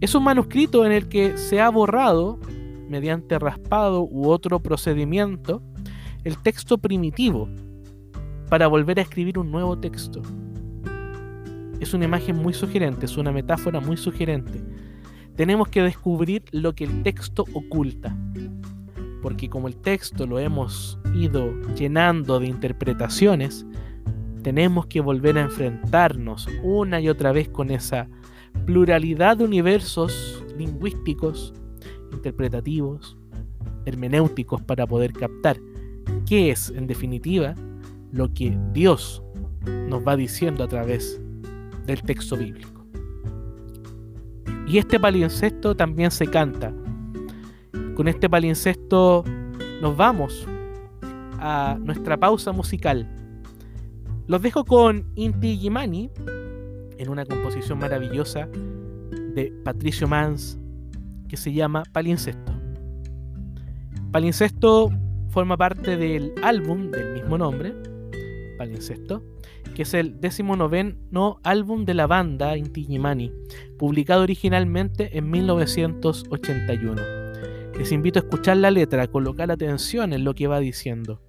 Es 0.01 0.17
un 0.17 0.25
manuscrito 0.25 0.85
en 0.85 0.91
el 0.91 1.09
que 1.09 1.37
se 1.37 1.61
ha 1.61 1.69
borrado, 1.69 2.41
mediante 2.89 3.39
raspado 3.39 4.03
u 4.03 4.29
otro 4.29 4.59
procedimiento, 4.59 5.63
el 6.25 6.39
texto 6.39 6.77
primitivo 6.77 7.49
para 8.49 8.67
volver 8.67 8.99
a 8.99 9.03
escribir 9.03 9.39
un 9.39 9.53
nuevo 9.53 9.79
texto. 9.79 10.21
Es 11.81 11.95
una 11.95 12.05
imagen 12.05 12.37
muy 12.37 12.53
sugerente, 12.53 13.07
es 13.07 13.17
una 13.17 13.33
metáfora 13.33 13.81
muy 13.81 13.97
sugerente. 13.97 14.63
Tenemos 15.35 15.69
que 15.69 15.83
descubrir 15.83 16.45
lo 16.53 16.75
que 16.75 16.85
el 16.85 17.03
texto 17.03 17.45
oculta. 17.55 18.15
Porque 19.23 19.49
como 19.49 19.69
el 19.69 19.77
texto 19.77 20.27
lo 20.27 20.39
hemos 20.39 20.99
ido 21.15 21.53
llenando 21.75 22.39
de 22.39 22.47
interpretaciones, 22.47 23.67
tenemos 24.43 24.87
que 24.87 25.01
volver 25.01 25.39
a 25.39 25.43
enfrentarnos 25.43 26.49
una 26.63 27.01
y 27.01 27.09
otra 27.09 27.33
vez 27.33 27.49
con 27.49 27.71
esa 27.71 28.09
pluralidad 28.67 29.39
de 29.39 29.45
universos 29.45 30.45
lingüísticos, 30.57 31.55
interpretativos, 32.13 33.17
hermenéuticos 33.85 34.63
para 34.63 34.87
poder 34.87 35.13
captar 35.13 35.59
qué 36.27 36.51
es, 36.51 36.71
en 36.71 36.87
definitiva, 36.87 37.55
lo 38.13 38.33
que 38.33 38.57
Dios 38.73 39.23
nos 39.89 40.07
va 40.07 40.17
diciendo 40.17 40.65
a 40.65 40.69
través 40.69 41.20
del 41.91 42.03
texto 42.03 42.37
bíblico. 42.37 42.87
Y 44.67 44.79
este 44.79 45.01
palincesto 45.01 45.75
también 45.75 46.13
se 46.13 46.29
canta. 46.29 46.73
Con 47.97 48.07
este 48.07 48.31
palincesto 48.31 49.25
nos 49.83 49.97
vamos 49.97 50.47
a 51.39 51.77
nuestra 51.81 52.17
pausa 52.17 52.53
musical. 52.53 53.09
Los 54.29 54.41
dejo 54.41 54.65
con 54.65 55.11
Inti 55.17 55.57
Gimani 55.57 56.11
en 56.97 57.09
una 57.09 57.25
composición 57.25 57.81
maravillosa 57.81 58.47
de 59.35 59.53
Patricio 59.65 60.07
Mans 60.07 60.59
que 61.29 61.37
se 61.37 61.53
llama 61.53 61.83
Palincesto. 61.93 62.53
Palincesto 64.13 64.91
forma 65.31 65.57
parte 65.57 65.97
del 65.97 66.33
álbum 66.43 66.91
del 66.93 67.15
mismo 67.15 67.37
nombre, 67.39 67.75
Palincesto, 68.59 69.25
que 69.75 69.83
es 69.83 69.95
el 69.95 70.21
decimonoveno 70.21 71.41
álbum 71.43 71.85
de 71.85 71.95
la 71.95 72.07
banda 72.07 72.57
Inti 72.57 72.85
Gimani, 72.85 73.33
publicado 73.79 74.23
originalmente 74.23 75.17
en 75.17 75.31
1981. 75.31 77.03
Les 77.79 77.93
invito 77.93 78.19
a 78.19 78.23
escuchar 78.23 78.59
la 78.59 78.71
letra, 78.71 79.05
a 79.05 79.09
colocar 79.09 79.51
atención 79.51 80.13
en 80.13 80.25
lo 80.25 80.35
que 80.35 80.47
va 80.47 80.61
diciendo, 80.61 81.23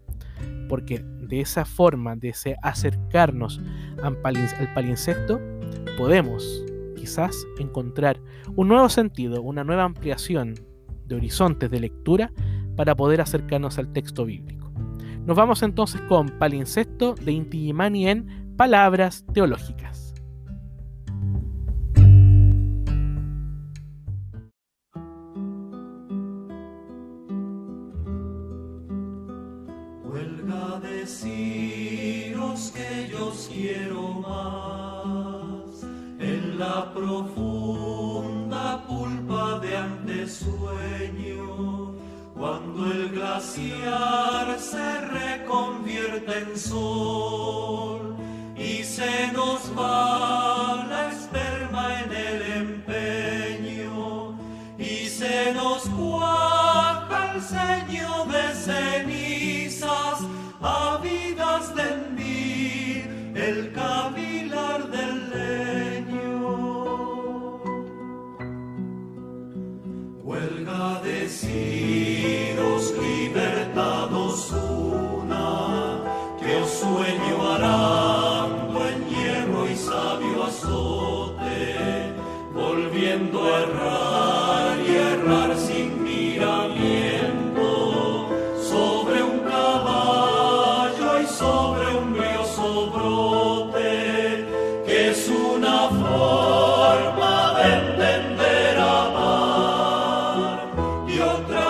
porque 0.67 1.03
de 1.21 1.39
esa 1.39 1.63
forma, 1.65 2.15
de 2.15 2.29
ese 2.29 2.55
acercarnos 2.61 3.61
al 4.03 4.17
palincesto, 4.73 5.39
podemos 5.97 6.65
quizás 6.95 7.47
encontrar 7.57 8.19
un 8.55 8.67
nuevo 8.67 8.89
sentido, 8.89 9.41
una 9.41 9.63
nueva 9.63 9.83
ampliación 9.85 10.55
de 11.05 11.15
horizontes 11.15 11.71
de 11.71 11.79
lectura 11.79 12.31
para 12.75 12.95
poder 12.95 13.21
acercarnos 13.21 13.77
al 13.79 13.91
texto 13.91 14.25
bíblico. 14.25 14.60
Nos 15.25 15.37
vamos 15.37 15.61
entonces 15.61 16.01
con 16.01 16.29
Palincesto 16.29 17.13
de 17.13 17.31
Inti 17.31 17.69
en 17.69 18.55
Palabras 18.57 19.23
Teológicas. 19.33 19.90
Tierra 101.21 101.60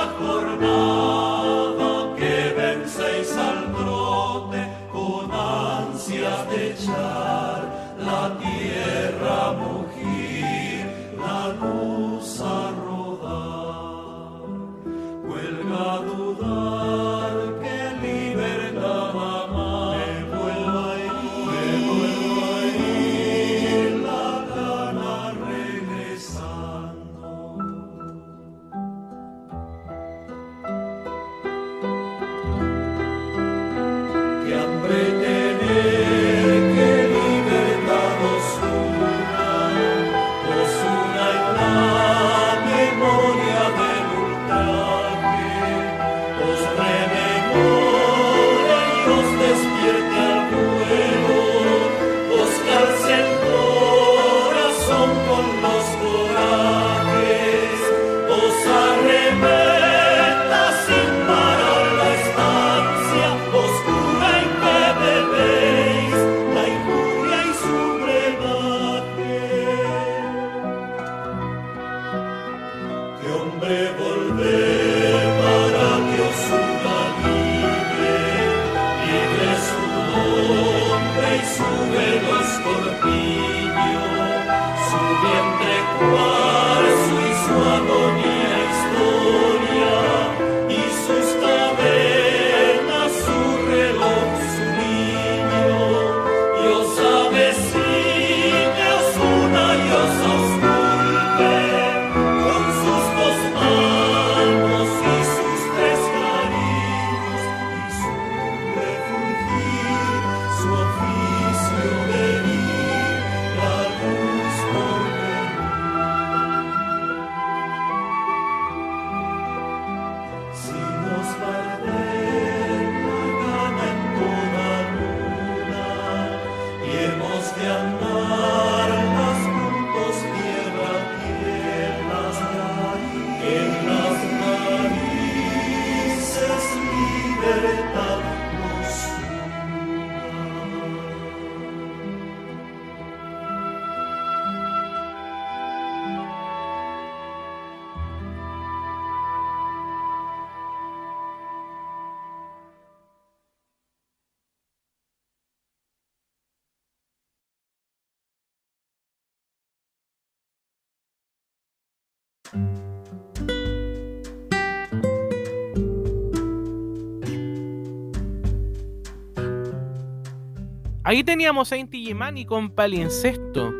Ahí 171.11 171.25
teníamos 171.25 171.69
a 171.73 171.75
Inti 171.75 172.05
Gimani 172.05 172.45
con 172.45 172.69
Paliencesto, 172.69 173.73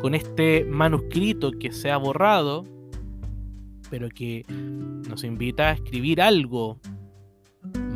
con 0.00 0.14
este 0.14 0.64
manuscrito 0.64 1.50
que 1.50 1.72
se 1.72 1.90
ha 1.90 1.96
borrado, 1.96 2.64
pero 3.90 4.08
que 4.10 4.44
nos 4.48 5.24
invita 5.24 5.70
a 5.70 5.72
escribir 5.72 6.22
algo 6.22 6.78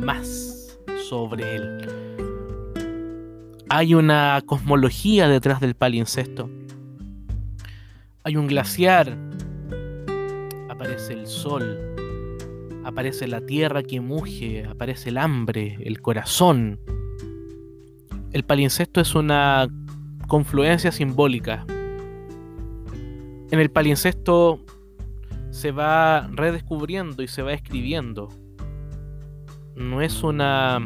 más 0.01 0.77
sobre 1.07 1.55
él. 1.55 1.87
Hay 3.69 3.95
una 3.95 4.41
cosmología 4.45 5.29
detrás 5.29 5.61
del 5.61 5.73
palincesto. 5.75 6.49
Hay 8.23 8.35
un 8.35 8.47
glaciar. 8.47 9.17
Aparece 10.67 11.13
el 11.13 11.25
sol. 11.27 11.79
Aparece 12.83 13.29
la 13.29 13.39
tierra 13.39 13.81
que 13.81 14.01
muge. 14.01 14.65
Aparece 14.65 15.07
el 15.07 15.19
hambre, 15.19 15.77
el 15.79 16.01
corazón. 16.01 16.81
El 18.35 18.43
palincesto 18.43 18.99
es 18.99 19.15
una 19.15 19.65
confluencia 20.27 20.91
simbólica. 20.91 21.65
En 23.49 23.61
el 23.61 23.71
palincesto 23.71 24.59
se 25.51 25.71
va 25.71 26.27
redescubriendo 26.33 27.23
y 27.23 27.29
se 27.29 27.43
va 27.43 27.53
escribiendo. 27.53 28.27
No 29.77 30.01
es 30.01 30.21
una 30.21 30.85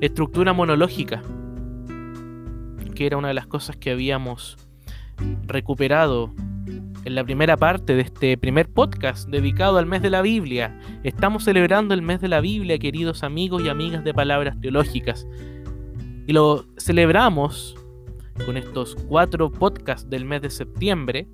estructura 0.00 0.52
monológica, 0.52 1.24
que 2.94 3.06
era 3.06 3.16
una 3.16 3.26
de 3.26 3.34
las 3.34 3.48
cosas 3.48 3.76
que 3.76 3.90
habíamos 3.90 4.56
recuperado 5.48 6.32
en 7.04 7.16
la 7.16 7.24
primera 7.24 7.56
parte 7.56 7.96
de 7.96 8.02
este 8.02 8.38
primer 8.38 8.68
podcast 8.68 9.28
dedicado 9.28 9.76
al 9.76 9.86
mes 9.86 10.02
de 10.02 10.10
la 10.10 10.22
Biblia. 10.22 10.78
Estamos 11.02 11.42
celebrando 11.42 11.94
el 11.94 12.02
mes 12.02 12.20
de 12.20 12.28
la 12.28 12.40
Biblia, 12.40 12.78
queridos 12.78 13.24
amigos 13.24 13.64
y 13.64 13.68
amigas 13.68 14.04
de 14.04 14.14
palabras 14.14 14.60
teológicas. 14.60 15.26
Y 16.26 16.32
lo 16.32 16.64
celebramos 16.78 17.76
con 18.46 18.56
estos 18.56 18.96
cuatro 19.08 19.50
podcasts 19.50 20.08
del 20.08 20.24
mes 20.24 20.42
de 20.42 20.50
septiembre, 20.50 21.26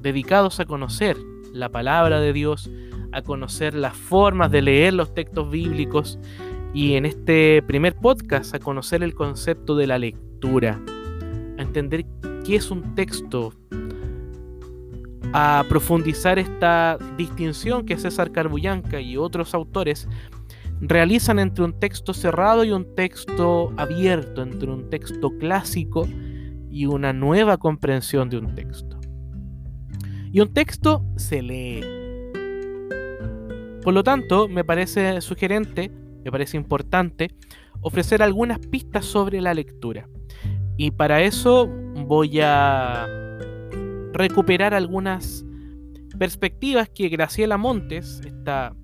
dedicados 0.00 0.60
a 0.60 0.64
conocer 0.64 1.16
la 1.52 1.68
palabra 1.68 2.20
de 2.20 2.32
Dios, 2.32 2.70
a 3.12 3.22
conocer 3.22 3.74
las 3.74 3.96
formas 3.96 4.50
de 4.50 4.62
leer 4.62 4.94
los 4.94 5.14
textos 5.14 5.50
bíblicos 5.50 6.18
y 6.74 6.94
en 6.94 7.06
este 7.06 7.62
primer 7.62 7.96
podcast 7.96 8.54
a 8.54 8.58
conocer 8.58 9.02
el 9.02 9.14
concepto 9.14 9.74
de 9.76 9.86
la 9.86 9.98
lectura, 9.98 10.80
a 11.58 11.62
entender 11.62 12.04
qué 12.44 12.56
es 12.56 12.70
un 12.70 12.94
texto, 12.94 13.54
a 15.32 15.64
profundizar 15.68 16.38
esta 16.38 16.98
distinción 17.16 17.84
que 17.84 17.96
César 17.96 18.32
Carbullanca 18.32 19.00
y 19.00 19.16
otros 19.16 19.54
autores 19.54 20.08
realizan 20.80 21.38
entre 21.38 21.64
un 21.64 21.78
texto 21.78 22.14
cerrado 22.14 22.64
y 22.64 22.70
un 22.70 22.94
texto 22.94 23.72
abierto, 23.76 24.42
entre 24.42 24.70
un 24.70 24.90
texto 24.90 25.30
clásico 25.38 26.06
y 26.70 26.86
una 26.86 27.12
nueva 27.12 27.56
comprensión 27.56 28.28
de 28.28 28.38
un 28.38 28.54
texto. 28.54 28.98
Y 30.30 30.40
un 30.40 30.52
texto 30.52 31.04
se 31.16 31.42
lee. 31.42 31.80
Por 33.82 33.94
lo 33.94 34.02
tanto, 34.02 34.48
me 34.48 34.64
parece 34.64 35.20
sugerente, 35.20 35.90
me 36.24 36.30
parece 36.30 36.56
importante 36.56 37.34
ofrecer 37.80 38.22
algunas 38.22 38.58
pistas 38.58 39.04
sobre 39.04 39.40
la 39.40 39.54
lectura. 39.54 40.08
Y 40.76 40.90
para 40.90 41.22
eso 41.22 41.68
voy 42.06 42.40
a 42.40 43.06
recuperar 44.12 44.74
algunas 44.74 45.44
perspectivas 46.18 46.88
que 46.90 47.08
Graciela 47.08 47.56
Montes, 47.56 48.20
esta 48.24 48.74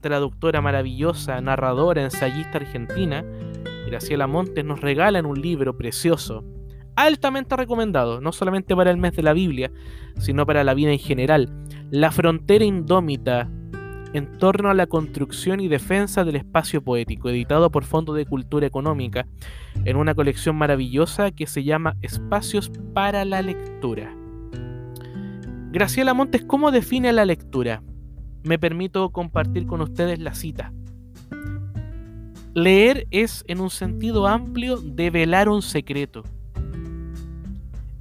traductora 0.00 0.60
maravillosa, 0.60 1.40
narradora, 1.40 2.02
ensayista 2.02 2.58
argentina, 2.58 3.24
Graciela 3.86 4.26
Montes 4.26 4.64
nos 4.64 4.80
regala 4.80 5.18
en 5.18 5.26
un 5.26 5.40
libro 5.40 5.76
precioso, 5.76 6.44
altamente 6.96 7.56
recomendado, 7.56 8.20
no 8.20 8.32
solamente 8.32 8.76
para 8.76 8.90
el 8.90 8.96
mes 8.96 9.14
de 9.16 9.22
la 9.22 9.32
Biblia, 9.32 9.70
sino 10.18 10.46
para 10.46 10.64
la 10.64 10.74
vida 10.74 10.92
en 10.92 10.98
general, 10.98 11.50
La 11.90 12.12
frontera 12.12 12.64
indómita 12.64 13.50
en 14.12 14.38
torno 14.38 14.70
a 14.70 14.74
la 14.74 14.86
construcción 14.86 15.60
y 15.60 15.68
defensa 15.68 16.24
del 16.24 16.36
espacio 16.36 16.82
poético, 16.82 17.28
editado 17.28 17.70
por 17.70 17.84
Fondo 17.84 18.12
de 18.12 18.26
Cultura 18.26 18.66
Económica, 18.66 19.26
en 19.84 19.96
una 19.96 20.14
colección 20.14 20.56
maravillosa 20.56 21.30
que 21.30 21.46
se 21.46 21.64
llama 21.64 21.96
Espacios 22.00 22.70
para 22.94 23.24
la 23.24 23.42
Lectura. 23.42 24.14
Graciela 25.72 26.14
Montes, 26.14 26.44
¿cómo 26.44 26.72
define 26.72 27.12
la 27.12 27.24
lectura? 27.24 27.82
Me 28.42 28.58
permito 28.58 29.10
compartir 29.10 29.66
con 29.66 29.80
ustedes 29.80 30.18
la 30.18 30.34
cita. 30.34 30.72
Leer 32.54 33.06
es, 33.10 33.44
en 33.46 33.60
un 33.60 33.70
sentido 33.70 34.26
amplio, 34.26 34.78
develar 34.78 35.48
un 35.48 35.62
secreto. 35.62 36.24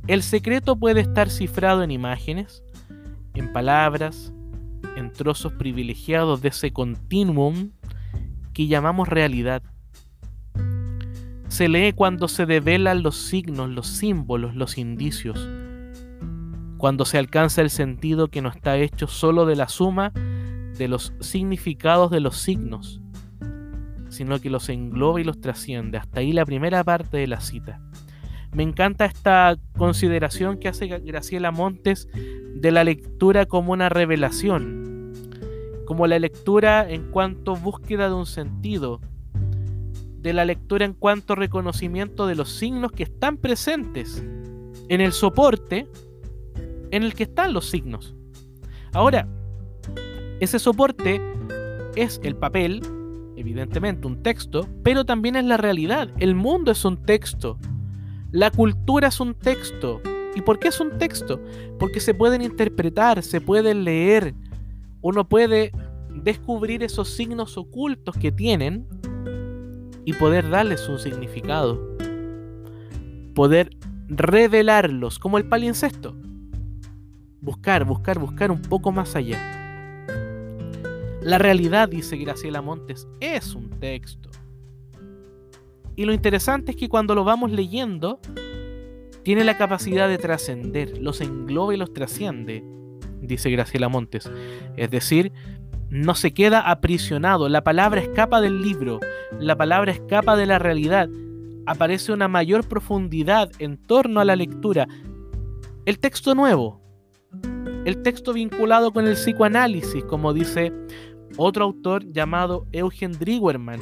El 0.08 0.24
secreto 0.24 0.76
puede 0.76 1.02
estar 1.02 1.30
cifrado 1.30 1.84
en 1.84 1.92
imágenes, 1.92 2.64
en 3.36 3.54
palabras, 3.54 4.34
en 4.96 5.14
trozos 5.14 5.54
privilegiados 5.54 6.42
de 6.42 6.50
ese 6.50 6.74
continuum 6.74 7.72
que 8.54 8.66
llamamos 8.66 9.08
realidad. 9.08 9.62
Se 11.48 11.70
lee 11.70 11.94
cuando 11.94 12.28
se 12.28 12.46
develan 12.46 13.04
los 13.04 13.18
signos, 13.18 13.70
los 13.70 13.88
símbolos, 13.88 14.56
los 14.56 14.78
indicios, 14.78 15.48
cuando 16.80 17.04
se 17.04 17.18
alcanza 17.18 17.62
el 17.62 17.70
sentido 17.70 18.30
que 18.30 18.42
no 18.42 18.48
está 18.48 18.78
hecho 18.78 19.08
solo 19.08 19.46
de 19.46 19.58
la 19.58 19.68
suma 19.68 20.14
de 20.78 20.88
los 20.88 21.14
significados 21.20 22.10
de 22.10 22.22
los 22.22 22.38
signos, 22.38 23.02
sino 24.08 24.40
que 24.40 24.50
los 24.50 24.70
engloba 24.70 25.20
y 25.20 25.26
los 25.26 25.42
trasciende. 25.42 25.98
Hasta 25.98 26.22
ahí 26.22 26.32
la 26.32 26.46
primera 26.46 26.82
parte 26.86 27.18
de 27.18 27.28
la 27.28 27.42
cita. 27.42 27.82
Me 28.54 28.64
encanta 28.64 29.04
esta 29.04 29.58
consideración 29.78 30.58
que 30.58 30.70
hace 30.70 30.88
Graciela 30.88 31.52
Montes 31.52 32.08
de 32.56 32.72
la 32.72 32.86
lectura 32.86 33.46
como 33.46 33.74
una 33.74 33.90
revelación, 33.90 35.12
como 35.86 36.08
la 36.08 36.18
lectura 36.18 36.90
en 36.90 37.12
cuanto 37.12 37.58
búsqueda 37.58 38.08
de 38.08 38.16
un 38.16 38.26
sentido, 38.26 39.02
de 40.22 40.32
la 40.32 40.46
lectura 40.46 40.86
en 40.86 40.94
cuanto 40.94 41.36
reconocimiento 41.36 42.26
de 42.26 42.36
los 42.36 42.50
signos 42.50 42.94
que 42.94 43.04
están 43.04 43.36
presentes 43.36 44.24
en 44.88 45.02
el 45.02 45.12
soporte 45.12 45.90
en 46.92 47.04
el 47.04 47.14
que 47.14 47.24
están 47.24 47.54
los 47.54 47.70
signos. 47.70 48.16
Ahora, 48.94 49.28
ese 50.40 50.60
soporte 50.60 51.22
es 51.96 52.20
el 52.24 52.36
papel, 52.36 52.82
evidentemente 53.36 54.08
un 54.08 54.24
texto, 54.24 54.68
pero 54.84 55.06
también 55.06 55.36
es 55.36 55.46
la 55.46 55.58
realidad. 55.58 56.10
El 56.18 56.36
mundo 56.36 56.72
es 56.72 56.86
un 56.86 56.98
texto. 57.04 57.58
La 58.32 58.52
cultura 58.52 59.08
es 59.08 59.20
un 59.20 59.34
texto. 59.34 60.02
¿Y 60.36 60.42
por 60.42 60.60
qué 60.60 60.70
es 60.70 60.80
un 60.80 60.98
texto? 60.98 61.42
Porque 61.80 62.00
se 62.00 62.14
pueden 62.14 62.42
interpretar, 62.42 63.24
se 63.24 63.42
pueden 63.42 63.84
leer. 63.84 64.34
Uno 65.02 65.28
puede 65.28 65.72
descubrir 66.24 66.84
esos 66.84 67.10
signos 67.10 67.58
ocultos 67.58 68.16
que 68.16 68.32
tienen 68.32 68.88
y 70.06 70.14
poder 70.14 70.50
darles 70.50 70.88
un 70.88 71.00
significado. 71.00 71.98
Poder 73.36 73.72
revelarlos, 74.08 75.20
como 75.20 75.38
el 75.38 75.48
palincesto. 75.48 76.16
Buscar, 77.42 77.86
buscar, 77.86 78.20
buscar 78.20 78.52
un 78.52 78.62
poco 78.62 78.92
más 78.92 79.16
allá. 79.16 79.38
La 81.22 81.38
realidad, 81.38 81.90
dice 81.90 82.18
Graciela 82.18 82.62
Montes, 82.62 83.08
es 83.20 83.54
un 83.56 83.70
texto. 83.80 84.30
Y 85.96 86.06
lo 86.06 86.14
interesante 86.14 86.72
es 86.72 86.78
que 86.78 86.90
cuando 86.90 87.14
lo 87.14 87.24
vamos 87.24 87.52
leyendo, 87.52 88.20
tiene 89.24 89.44
la 89.44 89.58
capacidad 89.58 90.08
de 90.08 90.18
trascender, 90.18 90.98
los 90.98 91.22
engloba 91.22 91.74
y 91.74 91.78
los 91.78 91.94
trasciende, 91.94 92.64
dice 93.22 93.52
Graciela 93.52 93.90
Montes. 93.90 94.32
Es 94.78 94.90
decir, 94.92 95.34
no 95.90 96.16
se 96.16 96.34
queda 96.34 96.62
aprisionado, 96.62 97.50
la 97.50 97.64
palabra 97.64 98.00
escapa 98.00 98.42
del 98.42 98.62
libro, 98.62 99.00
la 99.40 99.58
palabra 99.58 99.92
escapa 99.92 100.38
de 100.38 100.46
la 100.46 100.60
realidad, 100.60 101.10
aparece 101.66 102.14
una 102.14 102.28
mayor 102.28 102.68
profundidad 102.68 103.52
en 103.60 103.78
torno 103.78 104.20
a 104.20 104.26
la 104.26 104.36
lectura. 104.36 104.88
El 105.86 106.00
texto 106.00 106.34
nuevo, 106.34 106.82
el 107.90 108.04
texto 108.04 108.34
vinculado 108.34 108.94
con 108.94 109.08
el 109.08 109.16
psicoanálisis, 109.16 110.04
como 110.04 110.32
dice 110.32 110.72
otro 111.38 111.66
autor 111.66 112.06
llamado 112.12 112.68
Eugen 112.72 113.14
Driwerman. 113.14 113.80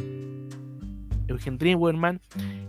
Eugen 1.28 1.58
Driwerman 1.58 2.22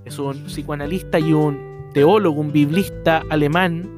es 0.04 0.18
un 0.18 0.46
psicoanalista 0.46 1.20
y 1.20 1.32
un 1.32 1.90
teólogo, 1.94 2.40
un 2.40 2.50
biblista 2.50 3.22
alemán 3.30 3.88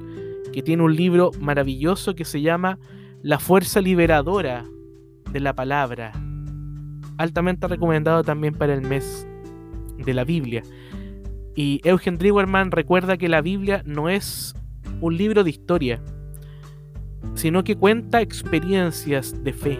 que 0.53 0.61
tiene 0.61 0.83
un 0.83 0.95
libro 0.95 1.31
maravilloso 1.41 2.15
que 2.15 2.27
se 2.27 2.43
llama 2.43 2.79
La 3.23 3.39
fuerza 3.39 3.81
liberadora 3.81 4.67
de 5.33 5.41
la 5.41 5.55
palabra. 5.55 6.13
Altamente 7.17 7.69
recomendado 7.69 8.23
también 8.23 8.53
para 8.53 8.75
el 8.75 8.83
mes 8.83 9.27
de 9.97 10.13
la 10.13 10.25
Biblia. 10.25 10.63
Y 11.57 11.81
Eugen 11.85 12.19
Driwerman 12.19 12.71
recuerda 12.71 13.17
que 13.17 13.31
la 13.31 13.41
Biblia 13.41 13.83
no 13.87 14.11
es 14.11 14.55
un 15.01 15.17
libro 15.17 15.43
de 15.43 15.49
historia, 15.49 16.03
sino 17.35 17.65
que 17.65 17.77
cuenta 17.77 18.21
experiencias 18.21 19.43
de 19.43 19.53
fe. 19.53 19.79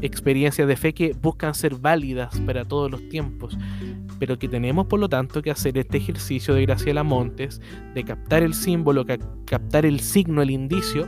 Experiencias 0.00 0.66
de 0.68 0.76
fe 0.76 0.92
que 0.92 1.14
buscan 1.20 1.54
ser 1.54 1.76
válidas 1.76 2.38
para 2.40 2.64
todos 2.64 2.90
los 2.90 3.08
tiempos, 3.08 3.56
pero 4.18 4.38
que 4.38 4.48
tenemos 4.48 4.86
por 4.86 5.00
lo 5.00 5.08
tanto 5.08 5.42
que 5.42 5.50
hacer 5.50 5.78
este 5.78 5.98
ejercicio 5.98 6.54
de 6.54 6.62
Graciela 6.62 7.02
Montes, 7.02 7.60
de 7.94 8.04
captar 8.04 8.42
el 8.42 8.54
símbolo, 8.54 9.04
captar 9.44 9.86
el 9.86 10.00
signo, 10.00 10.42
el 10.42 10.50
indicio, 10.50 11.06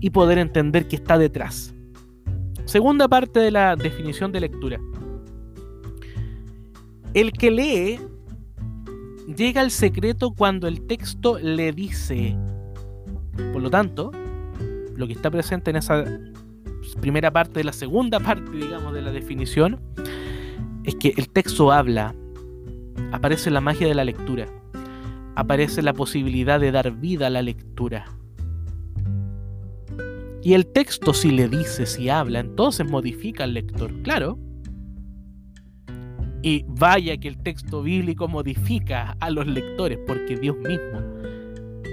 y 0.00 0.10
poder 0.10 0.38
entender 0.38 0.88
qué 0.88 0.96
está 0.96 1.16
detrás. 1.16 1.74
Segunda 2.64 3.08
parte 3.08 3.40
de 3.40 3.50
la 3.50 3.76
definición 3.76 4.32
de 4.32 4.40
lectura. 4.40 4.80
El 7.14 7.32
que 7.32 7.50
lee 7.50 8.00
llega 9.36 9.60
al 9.60 9.70
secreto 9.70 10.32
cuando 10.32 10.66
el 10.66 10.86
texto 10.86 11.38
le 11.38 11.72
dice 11.72 12.36
por 13.52 13.62
lo 13.62 13.70
tanto, 13.70 14.12
lo 14.96 15.06
que 15.06 15.12
está 15.12 15.30
presente 15.30 15.70
en 15.70 15.76
esa 15.76 16.04
primera 17.00 17.30
parte 17.30 17.60
de 17.60 17.64
la 17.64 17.72
segunda 17.72 18.20
parte, 18.20 18.50
digamos, 18.50 18.92
de 18.92 19.02
la 19.02 19.12
definición, 19.12 19.80
es 20.84 20.94
que 20.96 21.14
el 21.16 21.28
texto 21.28 21.72
habla, 21.72 22.14
aparece 23.12 23.50
la 23.50 23.60
magia 23.60 23.86
de 23.86 23.94
la 23.94 24.04
lectura, 24.04 24.46
aparece 25.34 25.82
la 25.82 25.92
posibilidad 25.92 26.60
de 26.60 26.72
dar 26.72 26.90
vida 26.92 27.28
a 27.28 27.30
la 27.30 27.42
lectura. 27.42 28.04
Y 30.42 30.54
el 30.54 30.66
texto 30.66 31.14
si 31.14 31.30
le 31.30 31.48
dice, 31.48 31.86
si 31.86 32.08
habla, 32.08 32.40
entonces 32.40 32.88
modifica 32.90 33.44
al 33.44 33.54
lector, 33.54 33.92
claro. 34.02 34.38
Y 36.42 36.64
vaya 36.66 37.16
que 37.18 37.28
el 37.28 37.38
texto 37.38 37.82
bíblico 37.82 38.26
modifica 38.26 39.16
a 39.20 39.30
los 39.30 39.46
lectores, 39.46 40.00
porque 40.04 40.36
Dios 40.36 40.56
mismo 40.56 41.00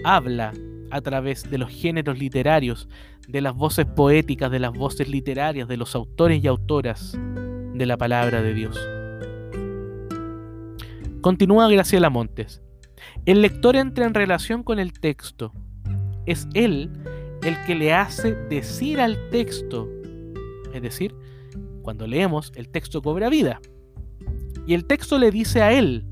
habla 0.04 0.52
a 0.92 1.02
través 1.02 1.50
de 1.50 1.58
los 1.58 1.70
géneros 1.70 2.18
literarios, 2.20 2.88
de 3.28 3.42
las 3.42 3.56
voces 3.56 3.86
poéticas, 3.86 4.52
de 4.52 4.60
las 4.60 4.74
voces 4.74 5.08
literarias, 5.08 5.68
de 5.68 5.78
los 5.78 5.96
autores 5.96 6.44
y 6.44 6.48
autoras 6.48 7.18
de 7.74 7.86
la 7.86 7.98
palabra 7.98 8.42
de 8.42 8.54
Dios. 8.54 8.80
Continúa 11.22 11.70
Graciela 11.70 12.10
Montes. 12.10 12.62
El 13.26 13.42
lector 13.42 13.76
entra 13.76 14.06
en 14.06 14.14
relación 14.14 14.64
con 14.64 14.80
el 14.80 14.94
texto. 14.94 15.54
Es 16.26 16.48
él 16.54 16.90
el 17.44 17.62
que 17.66 17.76
le 17.76 17.94
hace 17.94 18.34
decir 18.34 19.00
al 19.00 19.30
texto. 19.30 19.88
Es 20.74 20.82
decir, 20.82 21.16
cuando 21.82 22.08
leemos, 22.08 22.52
el 22.56 22.70
texto 22.70 23.02
cobra 23.02 23.30
vida. 23.30 23.60
Y 24.66 24.74
el 24.74 24.86
texto 24.86 25.18
le 25.18 25.32
dice 25.32 25.62
a 25.62 25.74
él, 25.74 26.06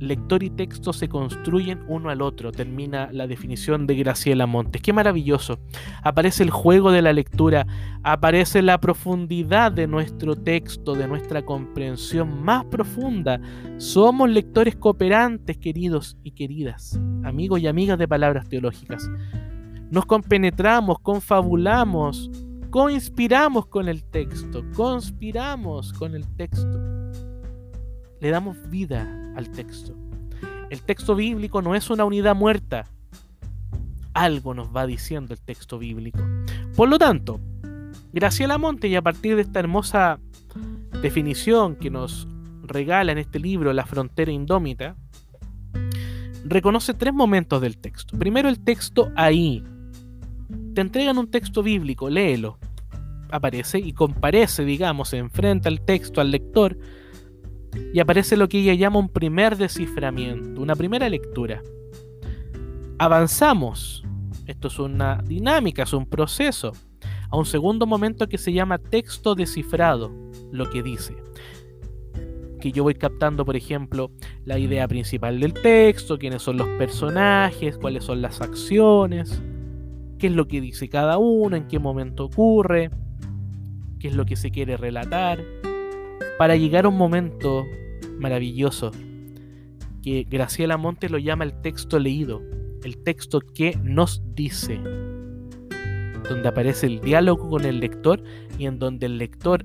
lector 0.00 0.42
y 0.42 0.50
texto 0.50 0.92
se 0.92 1.08
construyen 1.08 1.80
uno 1.88 2.10
al 2.10 2.22
otro, 2.22 2.52
termina 2.52 3.10
la 3.12 3.26
definición 3.26 3.86
de 3.86 3.96
Graciela 3.96 4.46
Montes. 4.46 4.82
Qué 4.82 4.92
maravilloso. 4.92 5.58
Aparece 6.02 6.42
el 6.42 6.50
juego 6.50 6.90
de 6.92 7.02
la 7.02 7.12
lectura, 7.12 7.66
aparece 8.02 8.62
la 8.62 8.78
profundidad 8.78 9.72
de 9.72 9.86
nuestro 9.86 10.36
texto, 10.36 10.94
de 10.94 11.06
nuestra 11.06 11.44
comprensión 11.44 12.42
más 12.42 12.64
profunda. 12.66 13.40
Somos 13.78 14.30
lectores 14.30 14.76
cooperantes, 14.76 15.58
queridos 15.58 16.16
y 16.22 16.32
queridas, 16.32 16.98
amigos 17.24 17.60
y 17.60 17.66
amigas 17.66 17.98
de 17.98 18.08
palabras 18.08 18.48
teológicas. 18.48 19.08
Nos 19.90 20.06
compenetramos, 20.06 20.98
confabulamos, 21.00 22.30
coinspiramos 22.70 23.66
con 23.66 23.88
el 23.88 24.04
texto, 24.04 24.62
conspiramos 24.74 25.92
con 25.94 26.14
el 26.14 26.26
texto 26.36 26.98
le 28.20 28.30
damos 28.30 28.56
vida 28.68 29.27
al 29.38 29.50
texto. 29.50 29.94
El 30.68 30.82
texto 30.82 31.14
bíblico 31.14 31.62
no 31.62 31.74
es 31.74 31.88
una 31.90 32.04
unidad 32.04 32.34
muerta. 32.34 32.86
Algo 34.12 34.52
nos 34.52 34.74
va 34.74 34.84
diciendo 34.84 35.32
el 35.32 35.40
texto 35.40 35.78
bíblico. 35.78 36.18
Por 36.76 36.88
lo 36.88 36.98
tanto, 36.98 37.40
Graciela 38.12 38.58
Monte, 38.58 38.88
y 38.88 38.96
a 38.96 39.02
partir 39.02 39.36
de 39.36 39.42
esta 39.42 39.60
hermosa 39.60 40.18
definición 41.00 41.76
que 41.76 41.88
nos 41.88 42.26
regala 42.64 43.12
en 43.12 43.18
este 43.18 43.38
libro 43.38 43.72
La 43.72 43.86
frontera 43.86 44.32
indómita, 44.32 44.96
reconoce 46.44 46.92
tres 46.94 47.14
momentos 47.14 47.60
del 47.62 47.78
texto. 47.78 48.18
Primero 48.18 48.48
el 48.48 48.58
texto 48.58 49.12
ahí. 49.14 49.62
Te 50.74 50.80
entregan 50.80 51.16
un 51.16 51.30
texto 51.30 51.62
bíblico, 51.62 52.10
léelo. 52.10 52.58
Aparece 53.30 53.78
y 53.78 53.92
comparece, 53.92 54.64
digamos, 54.64 55.10
se 55.10 55.18
enfrenta 55.18 55.68
al 55.68 55.82
texto, 55.82 56.20
al 56.20 56.32
lector, 56.32 56.76
y 57.92 58.00
aparece 58.00 58.36
lo 58.36 58.48
que 58.48 58.60
ella 58.60 58.74
llama 58.74 58.98
un 58.98 59.08
primer 59.08 59.56
desciframiento, 59.56 60.60
una 60.60 60.76
primera 60.76 61.08
lectura. 61.08 61.62
Avanzamos, 62.98 64.04
esto 64.46 64.68
es 64.68 64.78
una 64.78 65.22
dinámica, 65.26 65.84
es 65.84 65.92
un 65.92 66.06
proceso, 66.06 66.72
a 67.30 67.36
un 67.36 67.46
segundo 67.46 67.86
momento 67.86 68.28
que 68.28 68.38
se 68.38 68.52
llama 68.52 68.78
texto 68.78 69.34
descifrado, 69.34 70.10
lo 70.50 70.68
que 70.70 70.82
dice. 70.82 71.14
Que 72.60 72.72
yo 72.72 72.82
voy 72.82 72.94
captando, 72.94 73.44
por 73.44 73.56
ejemplo, 73.56 74.10
la 74.44 74.58
idea 74.58 74.88
principal 74.88 75.38
del 75.38 75.52
texto, 75.52 76.18
quiénes 76.18 76.42
son 76.42 76.56
los 76.56 76.68
personajes, 76.70 77.78
cuáles 77.78 78.04
son 78.04 78.20
las 78.20 78.40
acciones, 78.40 79.40
qué 80.18 80.26
es 80.26 80.32
lo 80.32 80.48
que 80.48 80.60
dice 80.60 80.88
cada 80.88 81.18
uno, 81.18 81.56
en 81.56 81.68
qué 81.68 81.78
momento 81.78 82.24
ocurre, 82.24 82.90
qué 84.00 84.08
es 84.08 84.14
lo 84.14 84.24
que 84.24 84.36
se 84.36 84.50
quiere 84.50 84.76
relatar 84.76 85.38
para 86.38 86.56
llegar 86.56 86.84
a 86.84 86.88
un 86.88 86.96
momento 86.96 87.66
maravilloso 88.18 88.92
que 90.02 90.26
Graciela 90.28 90.76
Montes 90.76 91.10
lo 91.10 91.18
llama 91.18 91.44
el 91.44 91.60
texto 91.60 91.98
leído, 91.98 92.42
el 92.82 92.98
texto 93.02 93.40
que 93.40 93.78
nos 93.82 94.22
dice, 94.34 94.80
donde 96.28 96.48
aparece 96.48 96.86
el 96.86 97.00
diálogo 97.00 97.48
con 97.48 97.64
el 97.64 97.80
lector 97.80 98.22
y 98.58 98.66
en 98.66 98.78
donde 98.78 99.06
el 99.06 99.18
lector 99.18 99.64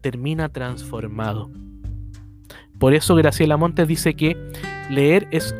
termina 0.00 0.48
transformado. 0.48 1.50
Por 2.78 2.94
eso 2.94 3.14
Graciela 3.14 3.56
Montes 3.56 3.86
dice 3.86 4.14
que 4.14 4.36
leer 4.90 5.28
es 5.30 5.54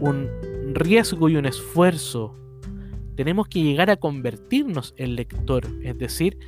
un 0.00 0.28
riesgo 0.72 1.28
y 1.28 1.36
un 1.36 1.46
esfuerzo. 1.46 2.34
Tenemos 3.20 3.48
que 3.48 3.62
llegar 3.62 3.90
a 3.90 3.98
convertirnos 3.98 4.94
en 4.96 5.14
lector, 5.14 5.66
es 5.82 5.98
decir, 5.98 6.38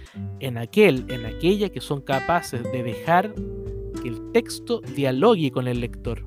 en 0.40 0.56
aquel, 0.56 1.04
en 1.10 1.26
aquella 1.26 1.68
que 1.68 1.82
son 1.82 2.00
capaces 2.00 2.62
de 2.72 2.82
dejar 2.82 3.34
que 4.02 4.08
el 4.08 4.32
texto 4.32 4.80
dialogue 4.96 5.50
con 5.50 5.68
el 5.68 5.80
lector, 5.80 6.26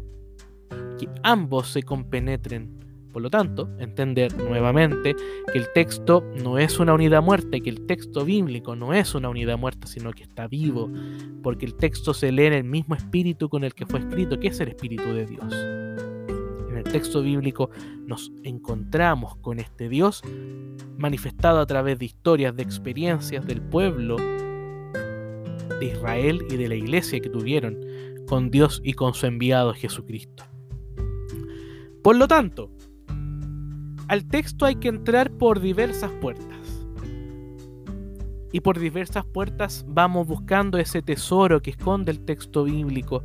que 0.99 1.09
ambos 1.23 1.69
se 1.69 1.81
compenetren, 1.81 2.77
Por 3.11 3.23
lo 3.23 3.31
tanto, 3.31 3.71
entender 3.79 4.37
nuevamente 4.37 5.15
que 5.51 5.57
el 5.57 5.65
texto 5.73 6.23
no 6.43 6.59
es 6.59 6.79
una 6.79 6.93
unidad 6.93 7.23
muerta, 7.23 7.59
que 7.59 7.71
el 7.71 7.87
texto 7.87 8.23
bíblico 8.23 8.75
no 8.75 8.93
es 8.93 9.15
una 9.15 9.29
unidad 9.29 9.57
muerta, 9.57 9.87
sino 9.87 10.13
que 10.13 10.21
está 10.21 10.47
vivo, 10.47 10.91
porque 11.41 11.65
el 11.65 11.73
texto 11.73 12.13
se 12.13 12.31
lee 12.31 12.45
en 12.45 12.53
el 12.53 12.65
mismo 12.65 12.93
espíritu 12.93 13.49
con 13.49 13.63
el 13.63 13.73
que 13.73 13.87
fue 13.87 13.99
escrito, 13.99 14.39
que 14.39 14.49
es 14.49 14.59
el 14.59 14.67
espíritu 14.67 15.11
de 15.11 15.25
Dios. 15.25 16.04
Texto 16.91 17.21
bíblico 17.21 17.69
nos 18.05 18.31
encontramos 18.43 19.35
con 19.37 19.59
este 19.59 19.89
Dios 19.89 20.21
manifestado 20.97 21.59
a 21.59 21.65
través 21.65 21.99
de 21.99 22.05
historias, 22.05 22.55
de 22.55 22.63
experiencias 22.63 23.45
del 23.45 23.61
pueblo 23.61 24.17
de 24.17 25.85
Israel 25.85 26.45
y 26.49 26.55
de 26.55 26.69
la 26.69 26.75
iglesia 26.75 27.19
que 27.19 27.29
tuvieron 27.29 27.77
con 28.27 28.49
Dios 28.49 28.81
y 28.83 28.93
con 28.93 29.13
su 29.13 29.25
enviado 29.25 29.73
Jesucristo. 29.73 30.45
Por 32.01 32.15
lo 32.15 32.27
tanto, 32.27 32.71
al 34.07 34.25
texto 34.27 34.65
hay 34.65 34.75
que 34.75 34.87
entrar 34.87 35.31
por 35.31 35.59
diversas 35.59 36.11
puertas. 36.21 36.85
Y 38.51 38.61
por 38.61 38.79
diversas 38.79 39.25
puertas 39.25 39.83
vamos 39.87 40.27
buscando 40.27 40.77
ese 40.77 41.01
tesoro 41.01 41.61
que 41.61 41.71
esconde 41.71 42.11
el 42.11 42.23
texto 42.23 42.63
bíblico, 42.63 43.23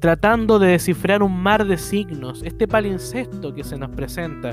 tratando 0.00 0.58
de 0.58 0.68
descifrar 0.68 1.22
un 1.22 1.42
mar 1.42 1.66
de 1.66 1.76
signos, 1.76 2.42
este 2.44 2.68
palincesto 2.68 3.54
que 3.54 3.64
se 3.64 3.76
nos 3.76 3.90
presenta. 3.90 4.52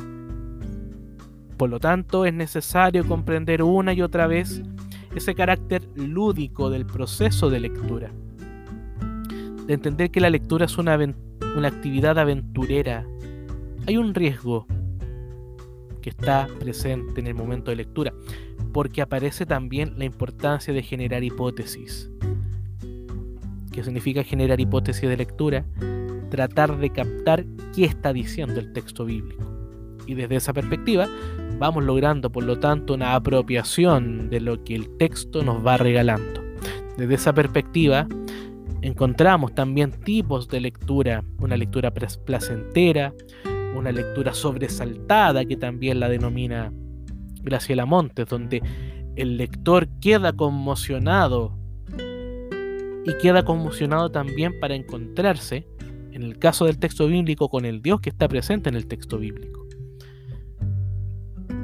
Por 1.57 1.69
lo 1.69 1.79
tanto, 1.79 2.25
es 2.25 2.33
necesario 2.33 3.05
comprender 3.07 3.63
una 3.63 3.93
y 3.93 4.01
otra 4.01 4.27
vez 4.27 4.61
ese 5.15 5.35
carácter 5.35 5.87
lúdico 5.95 6.69
del 6.69 6.85
proceso 6.85 7.49
de 7.49 7.59
lectura. 7.59 8.11
De 9.65 9.73
entender 9.73 10.11
que 10.11 10.19
la 10.19 10.29
lectura 10.29 10.65
es 10.65 10.77
una, 10.77 10.97
una 10.97 11.67
actividad 11.67 12.19
aventurera. 12.19 13.05
Hay 13.87 13.97
un 13.97 14.13
riesgo 14.13 14.67
que 16.01 16.09
está 16.09 16.47
presente 16.59 17.21
en 17.21 17.27
el 17.27 17.35
momento 17.35 17.71
de 17.71 17.77
lectura, 17.77 18.13
porque 18.73 19.01
aparece 19.01 19.45
también 19.45 19.97
la 19.97 20.05
importancia 20.05 20.73
de 20.73 20.83
generar 20.83 21.23
hipótesis. 21.23 22.11
¿Qué 23.75 23.83
significa 23.83 24.23
generar 24.23 24.57
hipótesis 24.61 25.01
de 25.01 25.17
lectura? 25.17 25.65
Tratar 26.31 26.77
de 26.77 26.91
captar 26.91 27.45
qué 27.75 27.83
está 27.83 28.13
diciendo 28.13 28.57
el 28.61 28.71
texto 28.71 29.03
bíblico. 29.03 29.43
Y 30.07 30.13
desde 30.13 30.37
esa 30.37 30.53
perspectiva, 30.53 31.09
vamos 31.59 31.83
logrando, 31.83 32.31
por 32.31 32.45
lo 32.45 32.57
tanto, 32.57 32.93
una 32.93 33.15
apropiación 33.15 34.29
de 34.29 34.39
lo 34.39 34.63
que 34.63 34.75
el 34.75 34.95
texto 34.95 35.43
nos 35.43 35.65
va 35.65 35.75
regalando. 35.75 36.41
Desde 36.95 37.15
esa 37.15 37.33
perspectiva, 37.33 38.07
encontramos 38.81 39.53
también 39.53 39.91
tipos 39.91 40.47
de 40.47 40.61
lectura, 40.61 41.25
una 41.39 41.57
lectura 41.57 41.91
placentera, 41.91 43.13
una 43.75 43.91
lectura 43.91 44.33
sobresaltada 44.33 45.43
que 45.43 45.57
también 45.57 45.99
la 45.99 46.07
denomina 46.07 46.71
Graciela 47.41 47.85
Montes, 47.85 48.25
donde 48.29 48.63
el 49.17 49.35
lector 49.35 49.89
queda 49.99 50.31
conmocionado 50.31 51.64
y 53.05 53.17
queda 53.17 53.45
conmocionado 53.45 54.09
también 54.09 54.59
para 54.59 54.75
encontrarse, 54.75 55.67
en 56.11 56.23
el 56.23 56.39
caso 56.39 56.65
del 56.65 56.79
texto 56.79 57.07
bíblico, 57.07 57.49
con 57.49 57.65
el 57.65 57.81
Dios 57.81 58.01
que 58.01 58.09
está 58.09 58.27
presente 58.27 58.69
en 58.69 58.75
el 58.75 58.87
texto 58.87 59.17
bíblico. 59.17 59.65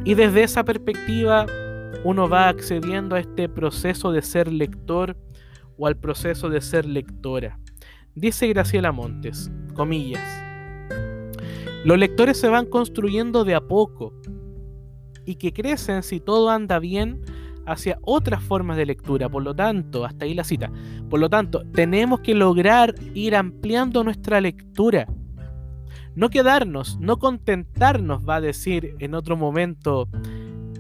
Y 0.05 0.13
desde 0.13 0.43
esa 0.43 0.63
perspectiva 0.63 1.45
uno 2.03 2.27
va 2.27 2.47
accediendo 2.47 3.15
a 3.15 3.19
este 3.19 3.49
proceso 3.49 4.11
de 4.11 4.21
ser 4.21 4.51
lector 4.51 5.17
o 5.77 5.87
al 5.87 5.97
proceso 5.97 6.49
de 6.49 6.61
ser 6.61 6.85
lectora. 6.85 7.59
Dice 8.15 8.47
Graciela 8.47 8.91
Montes, 8.91 9.51
comillas, 9.73 10.21
los 11.85 11.97
lectores 11.97 12.37
se 12.37 12.49
van 12.49 12.67
construyendo 12.67 13.43
de 13.43 13.55
a 13.55 13.61
poco 13.61 14.13
y 15.25 15.35
que 15.35 15.53
crecen 15.53 16.03
si 16.03 16.19
todo 16.19 16.49
anda 16.49 16.77
bien 16.79 17.21
hacia 17.65 17.97
otras 18.01 18.43
formas 18.43 18.77
de 18.77 18.85
lectura. 18.85 19.29
Por 19.29 19.43
lo 19.43 19.55
tanto, 19.55 20.05
hasta 20.05 20.25
ahí 20.25 20.33
la 20.33 20.43
cita. 20.43 20.71
Por 21.09 21.19
lo 21.19 21.29
tanto, 21.29 21.63
tenemos 21.73 22.21
que 22.21 22.33
lograr 22.33 22.95
ir 23.13 23.35
ampliando 23.35 24.03
nuestra 24.03 24.41
lectura 24.41 25.07
no 26.15 26.29
quedarnos, 26.29 26.99
no 26.99 27.17
contentarnos, 27.17 28.27
va 28.27 28.35
a 28.35 28.41
decir 28.41 28.95
en 28.99 29.15
otro 29.15 29.37
momento 29.37 30.09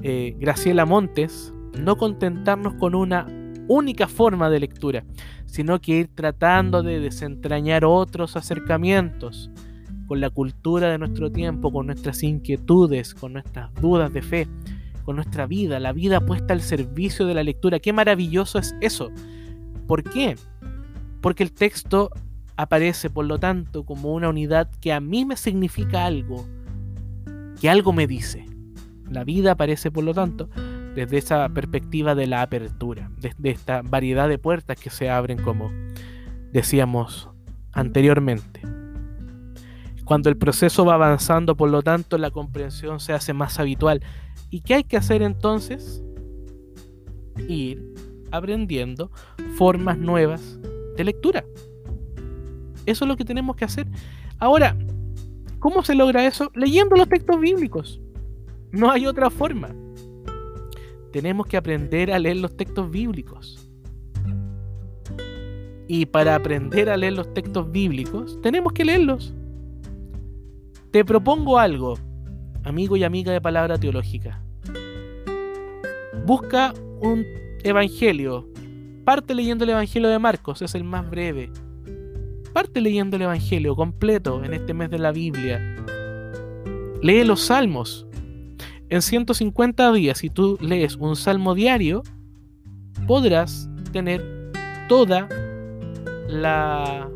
eh, 0.03 0.35
Graciela 0.39 0.85
Montes, 0.85 1.53
no 1.79 1.95
contentarnos 1.95 2.73
con 2.75 2.95
una 2.95 3.27
única 3.67 4.07
forma 4.07 4.49
de 4.49 4.59
lectura, 4.59 5.05
sino 5.45 5.79
que 5.79 5.99
ir 5.99 6.09
tratando 6.13 6.83
de 6.83 6.99
desentrañar 6.99 7.85
otros 7.85 8.35
acercamientos 8.35 9.49
con 10.07 10.19
la 10.19 10.29
cultura 10.29 10.89
de 10.89 10.97
nuestro 10.97 11.31
tiempo, 11.31 11.71
con 11.71 11.85
nuestras 11.85 12.23
inquietudes, 12.23 13.13
con 13.13 13.33
nuestras 13.33 13.73
dudas 13.75 14.11
de 14.11 14.21
fe, 14.21 14.47
nuestra 15.13 15.47
vida, 15.47 15.79
la 15.79 15.93
vida 15.93 16.21
puesta 16.21 16.53
al 16.53 16.61
servicio 16.61 17.25
de 17.25 17.33
la 17.33 17.43
lectura. 17.43 17.79
Qué 17.79 17.93
maravilloso 17.93 18.59
es 18.59 18.75
eso. 18.81 19.09
¿Por 19.87 20.03
qué? 20.03 20.35
Porque 21.21 21.43
el 21.43 21.51
texto 21.51 22.11
aparece, 22.57 23.09
por 23.09 23.25
lo 23.25 23.39
tanto, 23.39 23.85
como 23.85 24.13
una 24.13 24.29
unidad 24.29 24.69
que 24.79 24.93
a 24.93 24.99
mí 24.99 25.25
me 25.25 25.37
significa 25.37 26.05
algo, 26.05 26.45
que 27.59 27.69
algo 27.69 27.93
me 27.93 28.07
dice. 28.07 28.45
La 29.09 29.23
vida 29.23 29.51
aparece, 29.53 29.91
por 29.91 30.03
lo 30.03 30.13
tanto, 30.13 30.49
desde 30.95 31.17
esa 31.17 31.47
perspectiva 31.49 32.15
de 32.15 32.27
la 32.27 32.41
apertura, 32.41 33.11
desde 33.17 33.49
esta 33.49 33.81
variedad 33.81 34.29
de 34.29 34.37
puertas 34.37 34.79
que 34.79 34.89
se 34.89 35.09
abren, 35.09 35.41
como 35.41 35.71
decíamos 36.51 37.29
anteriormente. 37.71 38.61
Cuando 40.05 40.29
el 40.29 40.37
proceso 40.37 40.85
va 40.85 40.95
avanzando, 40.95 41.55
por 41.55 41.69
lo 41.69 41.81
tanto, 41.81 42.17
la 42.17 42.31
comprensión 42.31 42.99
se 42.99 43.13
hace 43.13 43.33
más 43.33 43.59
habitual. 43.59 44.01
¿Y 44.49 44.61
qué 44.61 44.75
hay 44.75 44.83
que 44.83 44.97
hacer 44.97 45.21
entonces? 45.21 46.03
Ir 47.47 47.93
aprendiendo 48.31 49.11
formas 49.55 49.97
nuevas 49.97 50.59
de 50.97 51.03
lectura. 51.03 51.45
Eso 52.85 53.05
es 53.05 53.07
lo 53.09 53.15
que 53.15 53.25
tenemos 53.25 53.55
que 53.55 53.65
hacer. 53.65 53.87
Ahora, 54.39 54.77
¿cómo 55.59 55.83
se 55.83 55.95
logra 55.95 56.25
eso? 56.25 56.51
Leyendo 56.55 56.95
los 56.95 57.07
textos 57.07 57.39
bíblicos. 57.39 58.01
No 58.71 58.89
hay 58.89 59.05
otra 59.05 59.29
forma. 59.29 59.69
Tenemos 61.11 61.45
que 61.45 61.57
aprender 61.57 62.11
a 62.11 62.19
leer 62.19 62.37
los 62.37 62.55
textos 62.55 62.89
bíblicos. 62.89 63.69
Y 65.87 66.05
para 66.05 66.35
aprender 66.35 66.89
a 66.89 66.95
leer 66.95 67.13
los 67.13 67.33
textos 67.33 67.69
bíblicos, 67.69 68.39
tenemos 68.41 68.71
que 68.71 68.85
leerlos. 68.85 69.33
Te 70.91 71.05
propongo 71.05 71.57
algo, 71.57 71.97
amigo 72.63 72.97
y 72.97 73.03
amiga 73.03 73.31
de 73.31 73.41
palabra 73.41 73.77
teológica. 73.77 74.41
Busca 76.25 76.73
un 77.01 77.25
evangelio. 77.63 78.47
Parte 79.05 79.33
leyendo 79.33 79.63
el 79.63 79.71
evangelio 79.71 80.09
de 80.09 80.19
Marcos, 80.19 80.61
es 80.61 80.75
el 80.75 80.83
más 80.83 81.09
breve 81.09 81.49
Parte 82.53 82.81
leyendo 82.81 83.15
el 83.15 83.21
Evangelio 83.23 83.75
completo 83.75 84.43
en 84.43 84.53
este 84.53 84.73
mes 84.73 84.89
de 84.89 84.99
la 84.99 85.11
Biblia. 85.11 85.59
Lee 87.01 87.23
los 87.23 87.41
salmos. 87.41 88.05
En 88.89 89.01
150 89.01 89.93
días, 89.93 90.17
si 90.17 90.29
tú 90.29 90.57
lees 90.59 90.97
un 90.97 91.15
salmo 91.15 91.55
diario, 91.55 92.03
podrás 93.07 93.69
tener 93.93 94.51
toda 94.89 95.29
la 96.27 97.09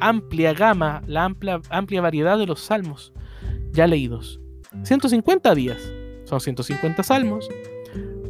amplia 0.00 0.52
gama, 0.52 1.02
la 1.06 1.24
amplia, 1.24 1.60
amplia 1.70 2.00
variedad 2.00 2.38
de 2.38 2.46
los 2.46 2.60
salmos 2.60 3.12
ya 3.72 3.86
leídos. 3.86 4.40
150 4.82 5.54
días. 5.54 5.92
Son 6.24 6.40
150 6.40 7.02
salmos. 7.02 7.48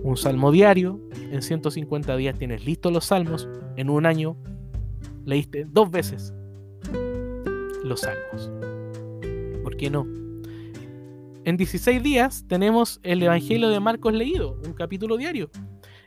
Un 0.03 0.17
salmo 0.17 0.51
diario. 0.51 1.01
En 1.31 1.43
150 1.43 2.17
días 2.17 2.39
tienes 2.39 2.65
listos 2.65 2.93
los 2.93 3.07
salmos. 3.07 3.49
En 3.77 3.91
un 3.91 4.07
año 4.07 4.37
leíste 5.25 5.67
dos 5.69 5.91
veces 5.91 6.35
los 7.85 8.01
salmos. 8.01 8.51
¿Por 9.63 9.77
qué 9.77 9.91
no? 9.91 10.07
En 11.45 11.57
16 11.57 12.03
días 12.03 12.45
tenemos 12.49 13.01
el 13.03 13.23
Evangelio 13.23 13.71
de 13.71 13.81
Marcos 13.81 14.13
leído, 14.13 14.59
un 14.67 14.75
capítulo 14.75 15.17
diario. 15.17 15.51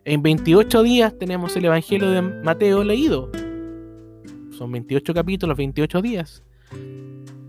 En 0.05 0.22
28 0.22 0.84
días 0.84 1.18
tenemos 1.18 1.55
el 1.55 1.66
Evangelio 1.66 2.11
de 2.11 2.22
Mateo 2.22 2.84
leído. 2.84 3.32
Son 4.64 4.72
28 4.72 5.14
capítulos, 5.14 5.57
28 5.57 6.01
días. 6.01 6.41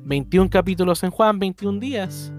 21 0.04 0.50
capítulos 0.50 1.00
en 1.04 1.12
Juan, 1.12 1.38
21 1.38 1.78
días. 1.78 2.32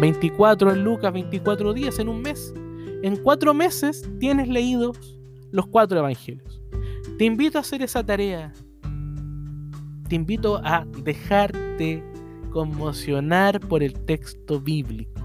24 0.00 0.74
en 0.74 0.84
Lucas, 0.84 1.12
24 1.12 1.72
días 1.72 1.98
en 1.98 2.08
un 2.08 2.22
mes. 2.22 2.54
En 3.02 3.16
cuatro 3.16 3.52
meses 3.52 4.08
tienes 4.20 4.46
leídos 4.46 5.18
los 5.50 5.66
cuatro 5.66 5.98
evangelios. 5.98 6.62
Te 7.18 7.24
invito 7.24 7.58
a 7.58 7.62
hacer 7.62 7.82
esa 7.82 8.06
tarea. 8.06 8.52
Te 10.08 10.14
invito 10.14 10.60
a 10.62 10.86
dejarte 11.02 12.04
conmocionar 12.52 13.58
por 13.58 13.82
el 13.82 13.94
texto 14.04 14.60
bíblico. 14.60 15.20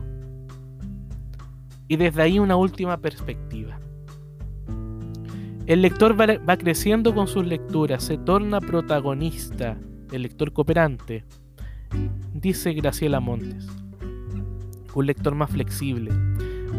Y 1.88 1.98
desde 1.98 2.24
ahí 2.24 2.40
una 2.40 2.56
última 2.56 2.98
perspectiva. 2.98 3.80
El 5.68 5.82
lector 5.82 6.16
va, 6.20 6.58
creciendo 6.58 7.16
con 7.16 7.28
sus 7.28 7.44
lecturas, 7.44 8.04
se 8.04 8.20
torna 8.20 8.62
protagonista, 8.62 9.76
el 10.12 10.22
lector 10.22 10.54
cooperante, 10.54 11.26
dice 12.36 12.74
Graciela 12.74 13.20
Montes. 13.20 13.68
un 14.94 15.08
lector 15.08 15.34
más 15.34 15.50
flexible, 15.50 16.12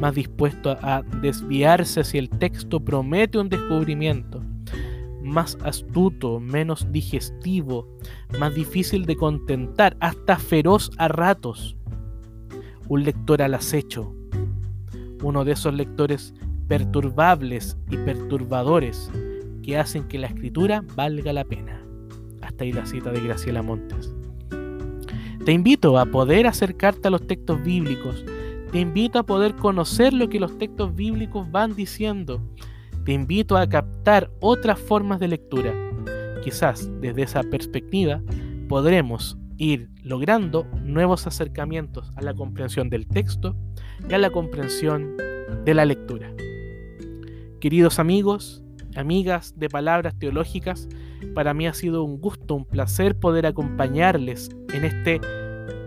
más 0.00 0.14
dispuesto 0.14 0.78
a 0.82 1.02
desviarse 1.20 2.04
si 2.04 2.18
el 2.18 2.30
texto 2.30 2.78
promete 2.78 3.38
un 3.38 3.48
descubrimiento, 3.48 4.40
más 5.20 5.58
astuto, 5.64 6.38
menos 6.38 6.86
digestivo, 6.92 7.88
más 8.38 8.54
difícil 8.54 9.04
de 9.04 9.16
contentar, 9.16 9.96
hasta 9.98 10.38
feroz 10.38 10.92
a 10.96 11.08
ratos. 11.08 11.76
Un 12.88 13.02
lector 13.02 13.42
al 13.42 13.54
acecho, 13.54 14.14
uno 15.24 15.44
de 15.44 15.52
esos 15.52 15.74
lectores 15.74 16.32
perturbables 16.68 17.76
y 17.90 17.96
perturbadores 17.96 19.10
que 19.62 19.78
hacen 19.78 20.04
que 20.08 20.18
la 20.18 20.28
escritura 20.28 20.84
valga 20.94 21.32
la 21.32 21.44
pena. 21.44 21.82
Hasta 22.42 22.64
ahí 22.64 22.72
la 22.72 22.86
cita 22.86 23.10
de 23.10 23.20
Graciela 23.20 23.62
Montes. 23.62 24.14
Te 25.44 25.52
invito 25.52 25.98
a 25.98 26.06
poder 26.06 26.46
acercarte 26.46 27.08
a 27.08 27.10
los 27.10 27.26
textos 27.26 27.62
bíblicos, 27.62 28.24
te 28.72 28.80
invito 28.80 29.18
a 29.18 29.22
poder 29.22 29.54
conocer 29.54 30.12
lo 30.12 30.28
que 30.28 30.40
los 30.40 30.58
textos 30.58 30.94
bíblicos 30.94 31.50
van 31.50 31.76
diciendo, 31.76 32.42
te 33.04 33.12
invito 33.12 33.56
a 33.56 33.68
captar 33.68 34.30
otras 34.40 34.78
formas 34.80 35.20
de 35.20 35.28
lectura. 35.28 35.72
Quizás 36.42 36.90
desde 37.00 37.22
esa 37.22 37.42
perspectiva 37.44 38.20
podremos 38.68 39.38
ir 39.56 39.88
logrando 40.02 40.66
nuevos 40.82 41.26
acercamientos 41.26 42.10
a 42.16 42.22
la 42.22 42.34
comprensión 42.34 42.90
del 42.90 43.06
texto 43.06 43.56
y 44.08 44.14
a 44.14 44.18
la 44.18 44.30
comprensión 44.30 45.16
de 45.64 45.74
la 45.74 45.84
lectura. 45.84 46.32
Queridos 47.66 47.98
amigos, 47.98 48.62
amigas 48.94 49.58
de 49.58 49.68
palabras 49.68 50.16
teológicas, 50.16 50.88
para 51.34 51.52
mí 51.52 51.66
ha 51.66 51.74
sido 51.74 52.04
un 52.04 52.20
gusto, 52.20 52.54
un 52.54 52.64
placer 52.64 53.18
poder 53.18 53.44
acompañarles 53.44 54.50
en 54.72 54.84
este 54.84 55.20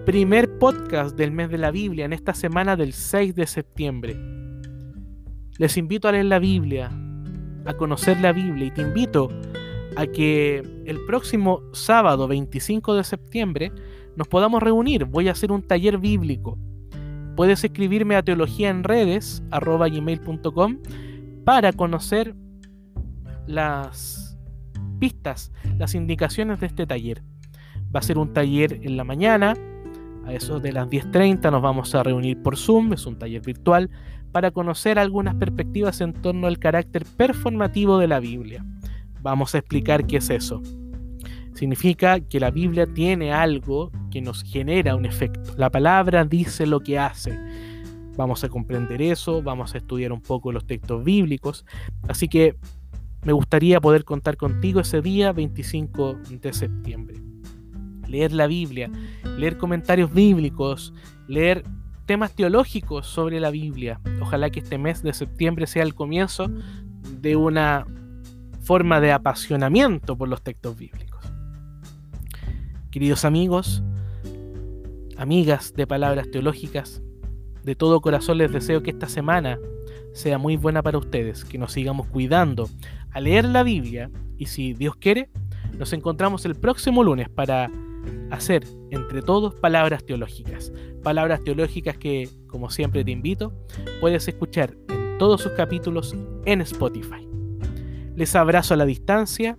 primer 0.06 0.58
podcast 0.58 1.16
del 1.16 1.32
mes 1.32 1.50
de 1.50 1.58
la 1.58 1.72
Biblia, 1.72 2.04
en 2.04 2.12
esta 2.12 2.34
semana 2.34 2.76
del 2.76 2.92
6 2.92 3.34
de 3.34 3.48
septiembre. 3.48 4.18
Les 5.58 5.78
invito 5.78 6.10
a 6.10 6.12
leer 6.12 6.26
la 6.26 6.40
Biblia, 6.40 6.92
a 7.64 7.74
conocer 7.76 8.20
la 8.20 8.34
Biblia 8.34 8.66
y 8.66 8.72
te 8.72 8.82
invito 8.82 9.30
a 9.96 10.06
que 10.06 10.58
el 10.86 11.06
próximo 11.08 11.62
sábado 11.72 12.28
25 12.28 12.94
de 12.94 13.06
septiembre 13.06 13.72
nos 14.18 14.28
podamos 14.28 14.62
reunir. 14.62 15.06
Voy 15.06 15.30
a 15.30 15.32
hacer 15.32 15.50
un 15.50 15.62
taller 15.62 15.98
bíblico. 15.98 16.60
Puedes 17.38 17.64
escribirme 17.64 18.18
a 18.18 18.22
teología 18.22 18.70
en 18.70 18.84
para 21.46 21.74
conocer 21.74 22.36
las 23.48 24.38
pistas, 25.00 25.52
las 25.78 25.96
indicaciones 25.96 26.60
de 26.60 26.68
este 26.68 26.86
taller. 26.86 27.24
Va 27.94 28.00
a 28.00 28.04
ser 28.04 28.18
un 28.18 28.34
taller 28.34 28.80
en 28.84 28.98
la 28.98 29.04
mañana, 29.04 29.56
a 30.26 30.34
eso 30.34 30.60
de 30.60 30.72
las 30.72 30.88
10.30 30.88 31.52
nos 31.52 31.62
vamos 31.62 31.96
a 31.96 32.04
reunir 32.04 32.42
por 32.42 32.58
Zoom, 32.58 32.94
es 32.94 33.06
un 33.06 33.18
taller 33.18 33.42
virtual, 33.42 33.90
para 34.32 34.52
conocer 34.52 35.00
algunas 35.00 35.36
perspectivas 35.36 36.02
en 36.02 36.14
torno 36.14 36.48
al 36.48 36.60
carácter 36.60 37.06
performativo 37.18 37.98
de 37.98 38.08
la 38.08 38.20
Biblia. 38.20 38.64
Vamos 39.22 39.56
a 39.56 39.58
explicar 39.58 40.06
qué 40.06 40.18
es 40.18 40.30
eso. 40.30 40.62
Significa 41.54 42.20
que 42.20 42.40
la 42.40 42.52
Biblia 42.52 42.86
tiene 42.86 43.34
algo 43.34 43.92
que 44.12 44.22
nos 44.22 44.44
genera 44.44 44.96
un 44.96 45.06
efecto. 45.06 45.56
La 45.58 45.70
palabra 45.70 46.24
dice 46.24 46.66
lo 46.66 46.80
que 46.80 47.00
hace. 47.00 47.38
Vamos 48.20 48.44
a 48.44 48.50
comprender 48.50 49.02
eso, 49.02 49.42
vamos 49.42 49.74
a 49.74 49.78
estudiar 49.78 50.12
un 50.12 50.20
poco 50.20 50.52
los 50.52 50.68
textos 50.68 51.06
bíblicos. 51.06 51.66
Así 52.10 52.28
que 52.28 52.58
me 53.24 53.32
gustaría 53.32 53.80
poder 53.80 54.04
contar 54.04 54.36
contigo 54.36 54.82
ese 54.82 55.02
día 55.02 55.32
25 55.32 56.16
de 56.42 56.52
septiembre. 56.52 57.22
Leer 58.10 58.34
la 58.34 58.48
Biblia, 58.48 58.92
leer 59.38 59.58
comentarios 59.58 60.14
bíblicos, 60.14 60.94
leer 61.30 61.64
temas 62.08 62.36
teológicos 62.36 63.08
sobre 63.08 63.40
la 63.40 63.52
Biblia. 63.52 64.02
Ojalá 64.22 64.50
que 64.50 64.60
este 64.60 64.78
mes 64.78 65.02
de 65.02 65.14
septiembre 65.14 65.66
sea 65.66 65.84
el 65.84 65.96
comienzo 65.96 66.52
de 67.22 67.38
una 67.38 67.88
forma 68.60 69.00
de 69.00 69.14
apasionamiento 69.14 70.18
por 70.18 70.28
los 70.28 70.42
textos 70.42 70.76
bíblicos. 70.76 71.24
Queridos 72.92 73.24
amigos, 73.24 73.82
amigas 75.16 75.74
de 75.74 75.88
palabras 75.88 76.30
teológicas, 76.30 77.02
de 77.64 77.76
todo 77.76 78.02
corazón 78.02 78.38
les 78.38 78.52
deseo 78.52 78.82
que 78.84 78.92
esta 78.92 79.08
semana 79.08 79.60
sea 80.14 80.38
muy 80.38 80.58
buena 80.58 80.82
para 80.82 80.98
ustedes, 80.98 81.46
que 81.46 81.58
nos 81.58 81.74
sigamos 81.74 82.08
cuidando 82.08 82.70
a 83.12 83.20
leer 83.20 83.46
la 83.46 83.64
Biblia 83.64 84.10
y 84.38 84.48
si 84.48 84.74
Dios 84.74 84.96
quiere, 84.96 85.30
nos 85.78 85.94
encontramos 85.94 86.46
el 86.46 86.56
próximo 86.56 87.04
lunes 87.04 87.30
para 87.30 87.72
hacer 88.32 88.66
entre 88.92 89.22
todos 89.22 89.56
palabras 89.56 90.06
teológicas. 90.06 90.72
Palabras 91.04 91.44
teológicas 91.44 91.98
que, 91.98 92.30
como 92.48 92.70
siempre 92.70 93.04
te 93.04 93.12
invito, 93.12 93.54
puedes 94.02 94.28
escuchar 94.28 94.76
en 94.90 95.18
todos 95.18 95.42
sus 95.42 95.52
capítulos 95.54 96.16
en 96.46 96.62
Spotify. 96.62 97.28
Les 98.16 98.36
abrazo 98.36 98.74
a 98.74 98.78
la 98.78 98.86
distancia, 98.86 99.58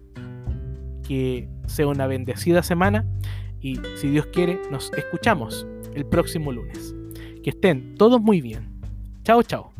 que 1.07 1.48
sea 1.66 1.86
una 1.86 2.07
bendecida 2.07 2.62
semana 2.62 3.07
y 3.61 3.78
si 3.96 4.09
Dios 4.09 4.26
quiere 4.26 4.61
nos 4.70 4.92
escuchamos 4.92 5.66
el 5.94 6.07
próximo 6.07 6.53
lunes. 6.53 6.94
Que 7.43 7.51
estén 7.51 7.95
todos 7.97 8.20
muy 8.20 8.41
bien. 8.41 8.80
Chao, 9.24 9.43
chao. 9.43 9.72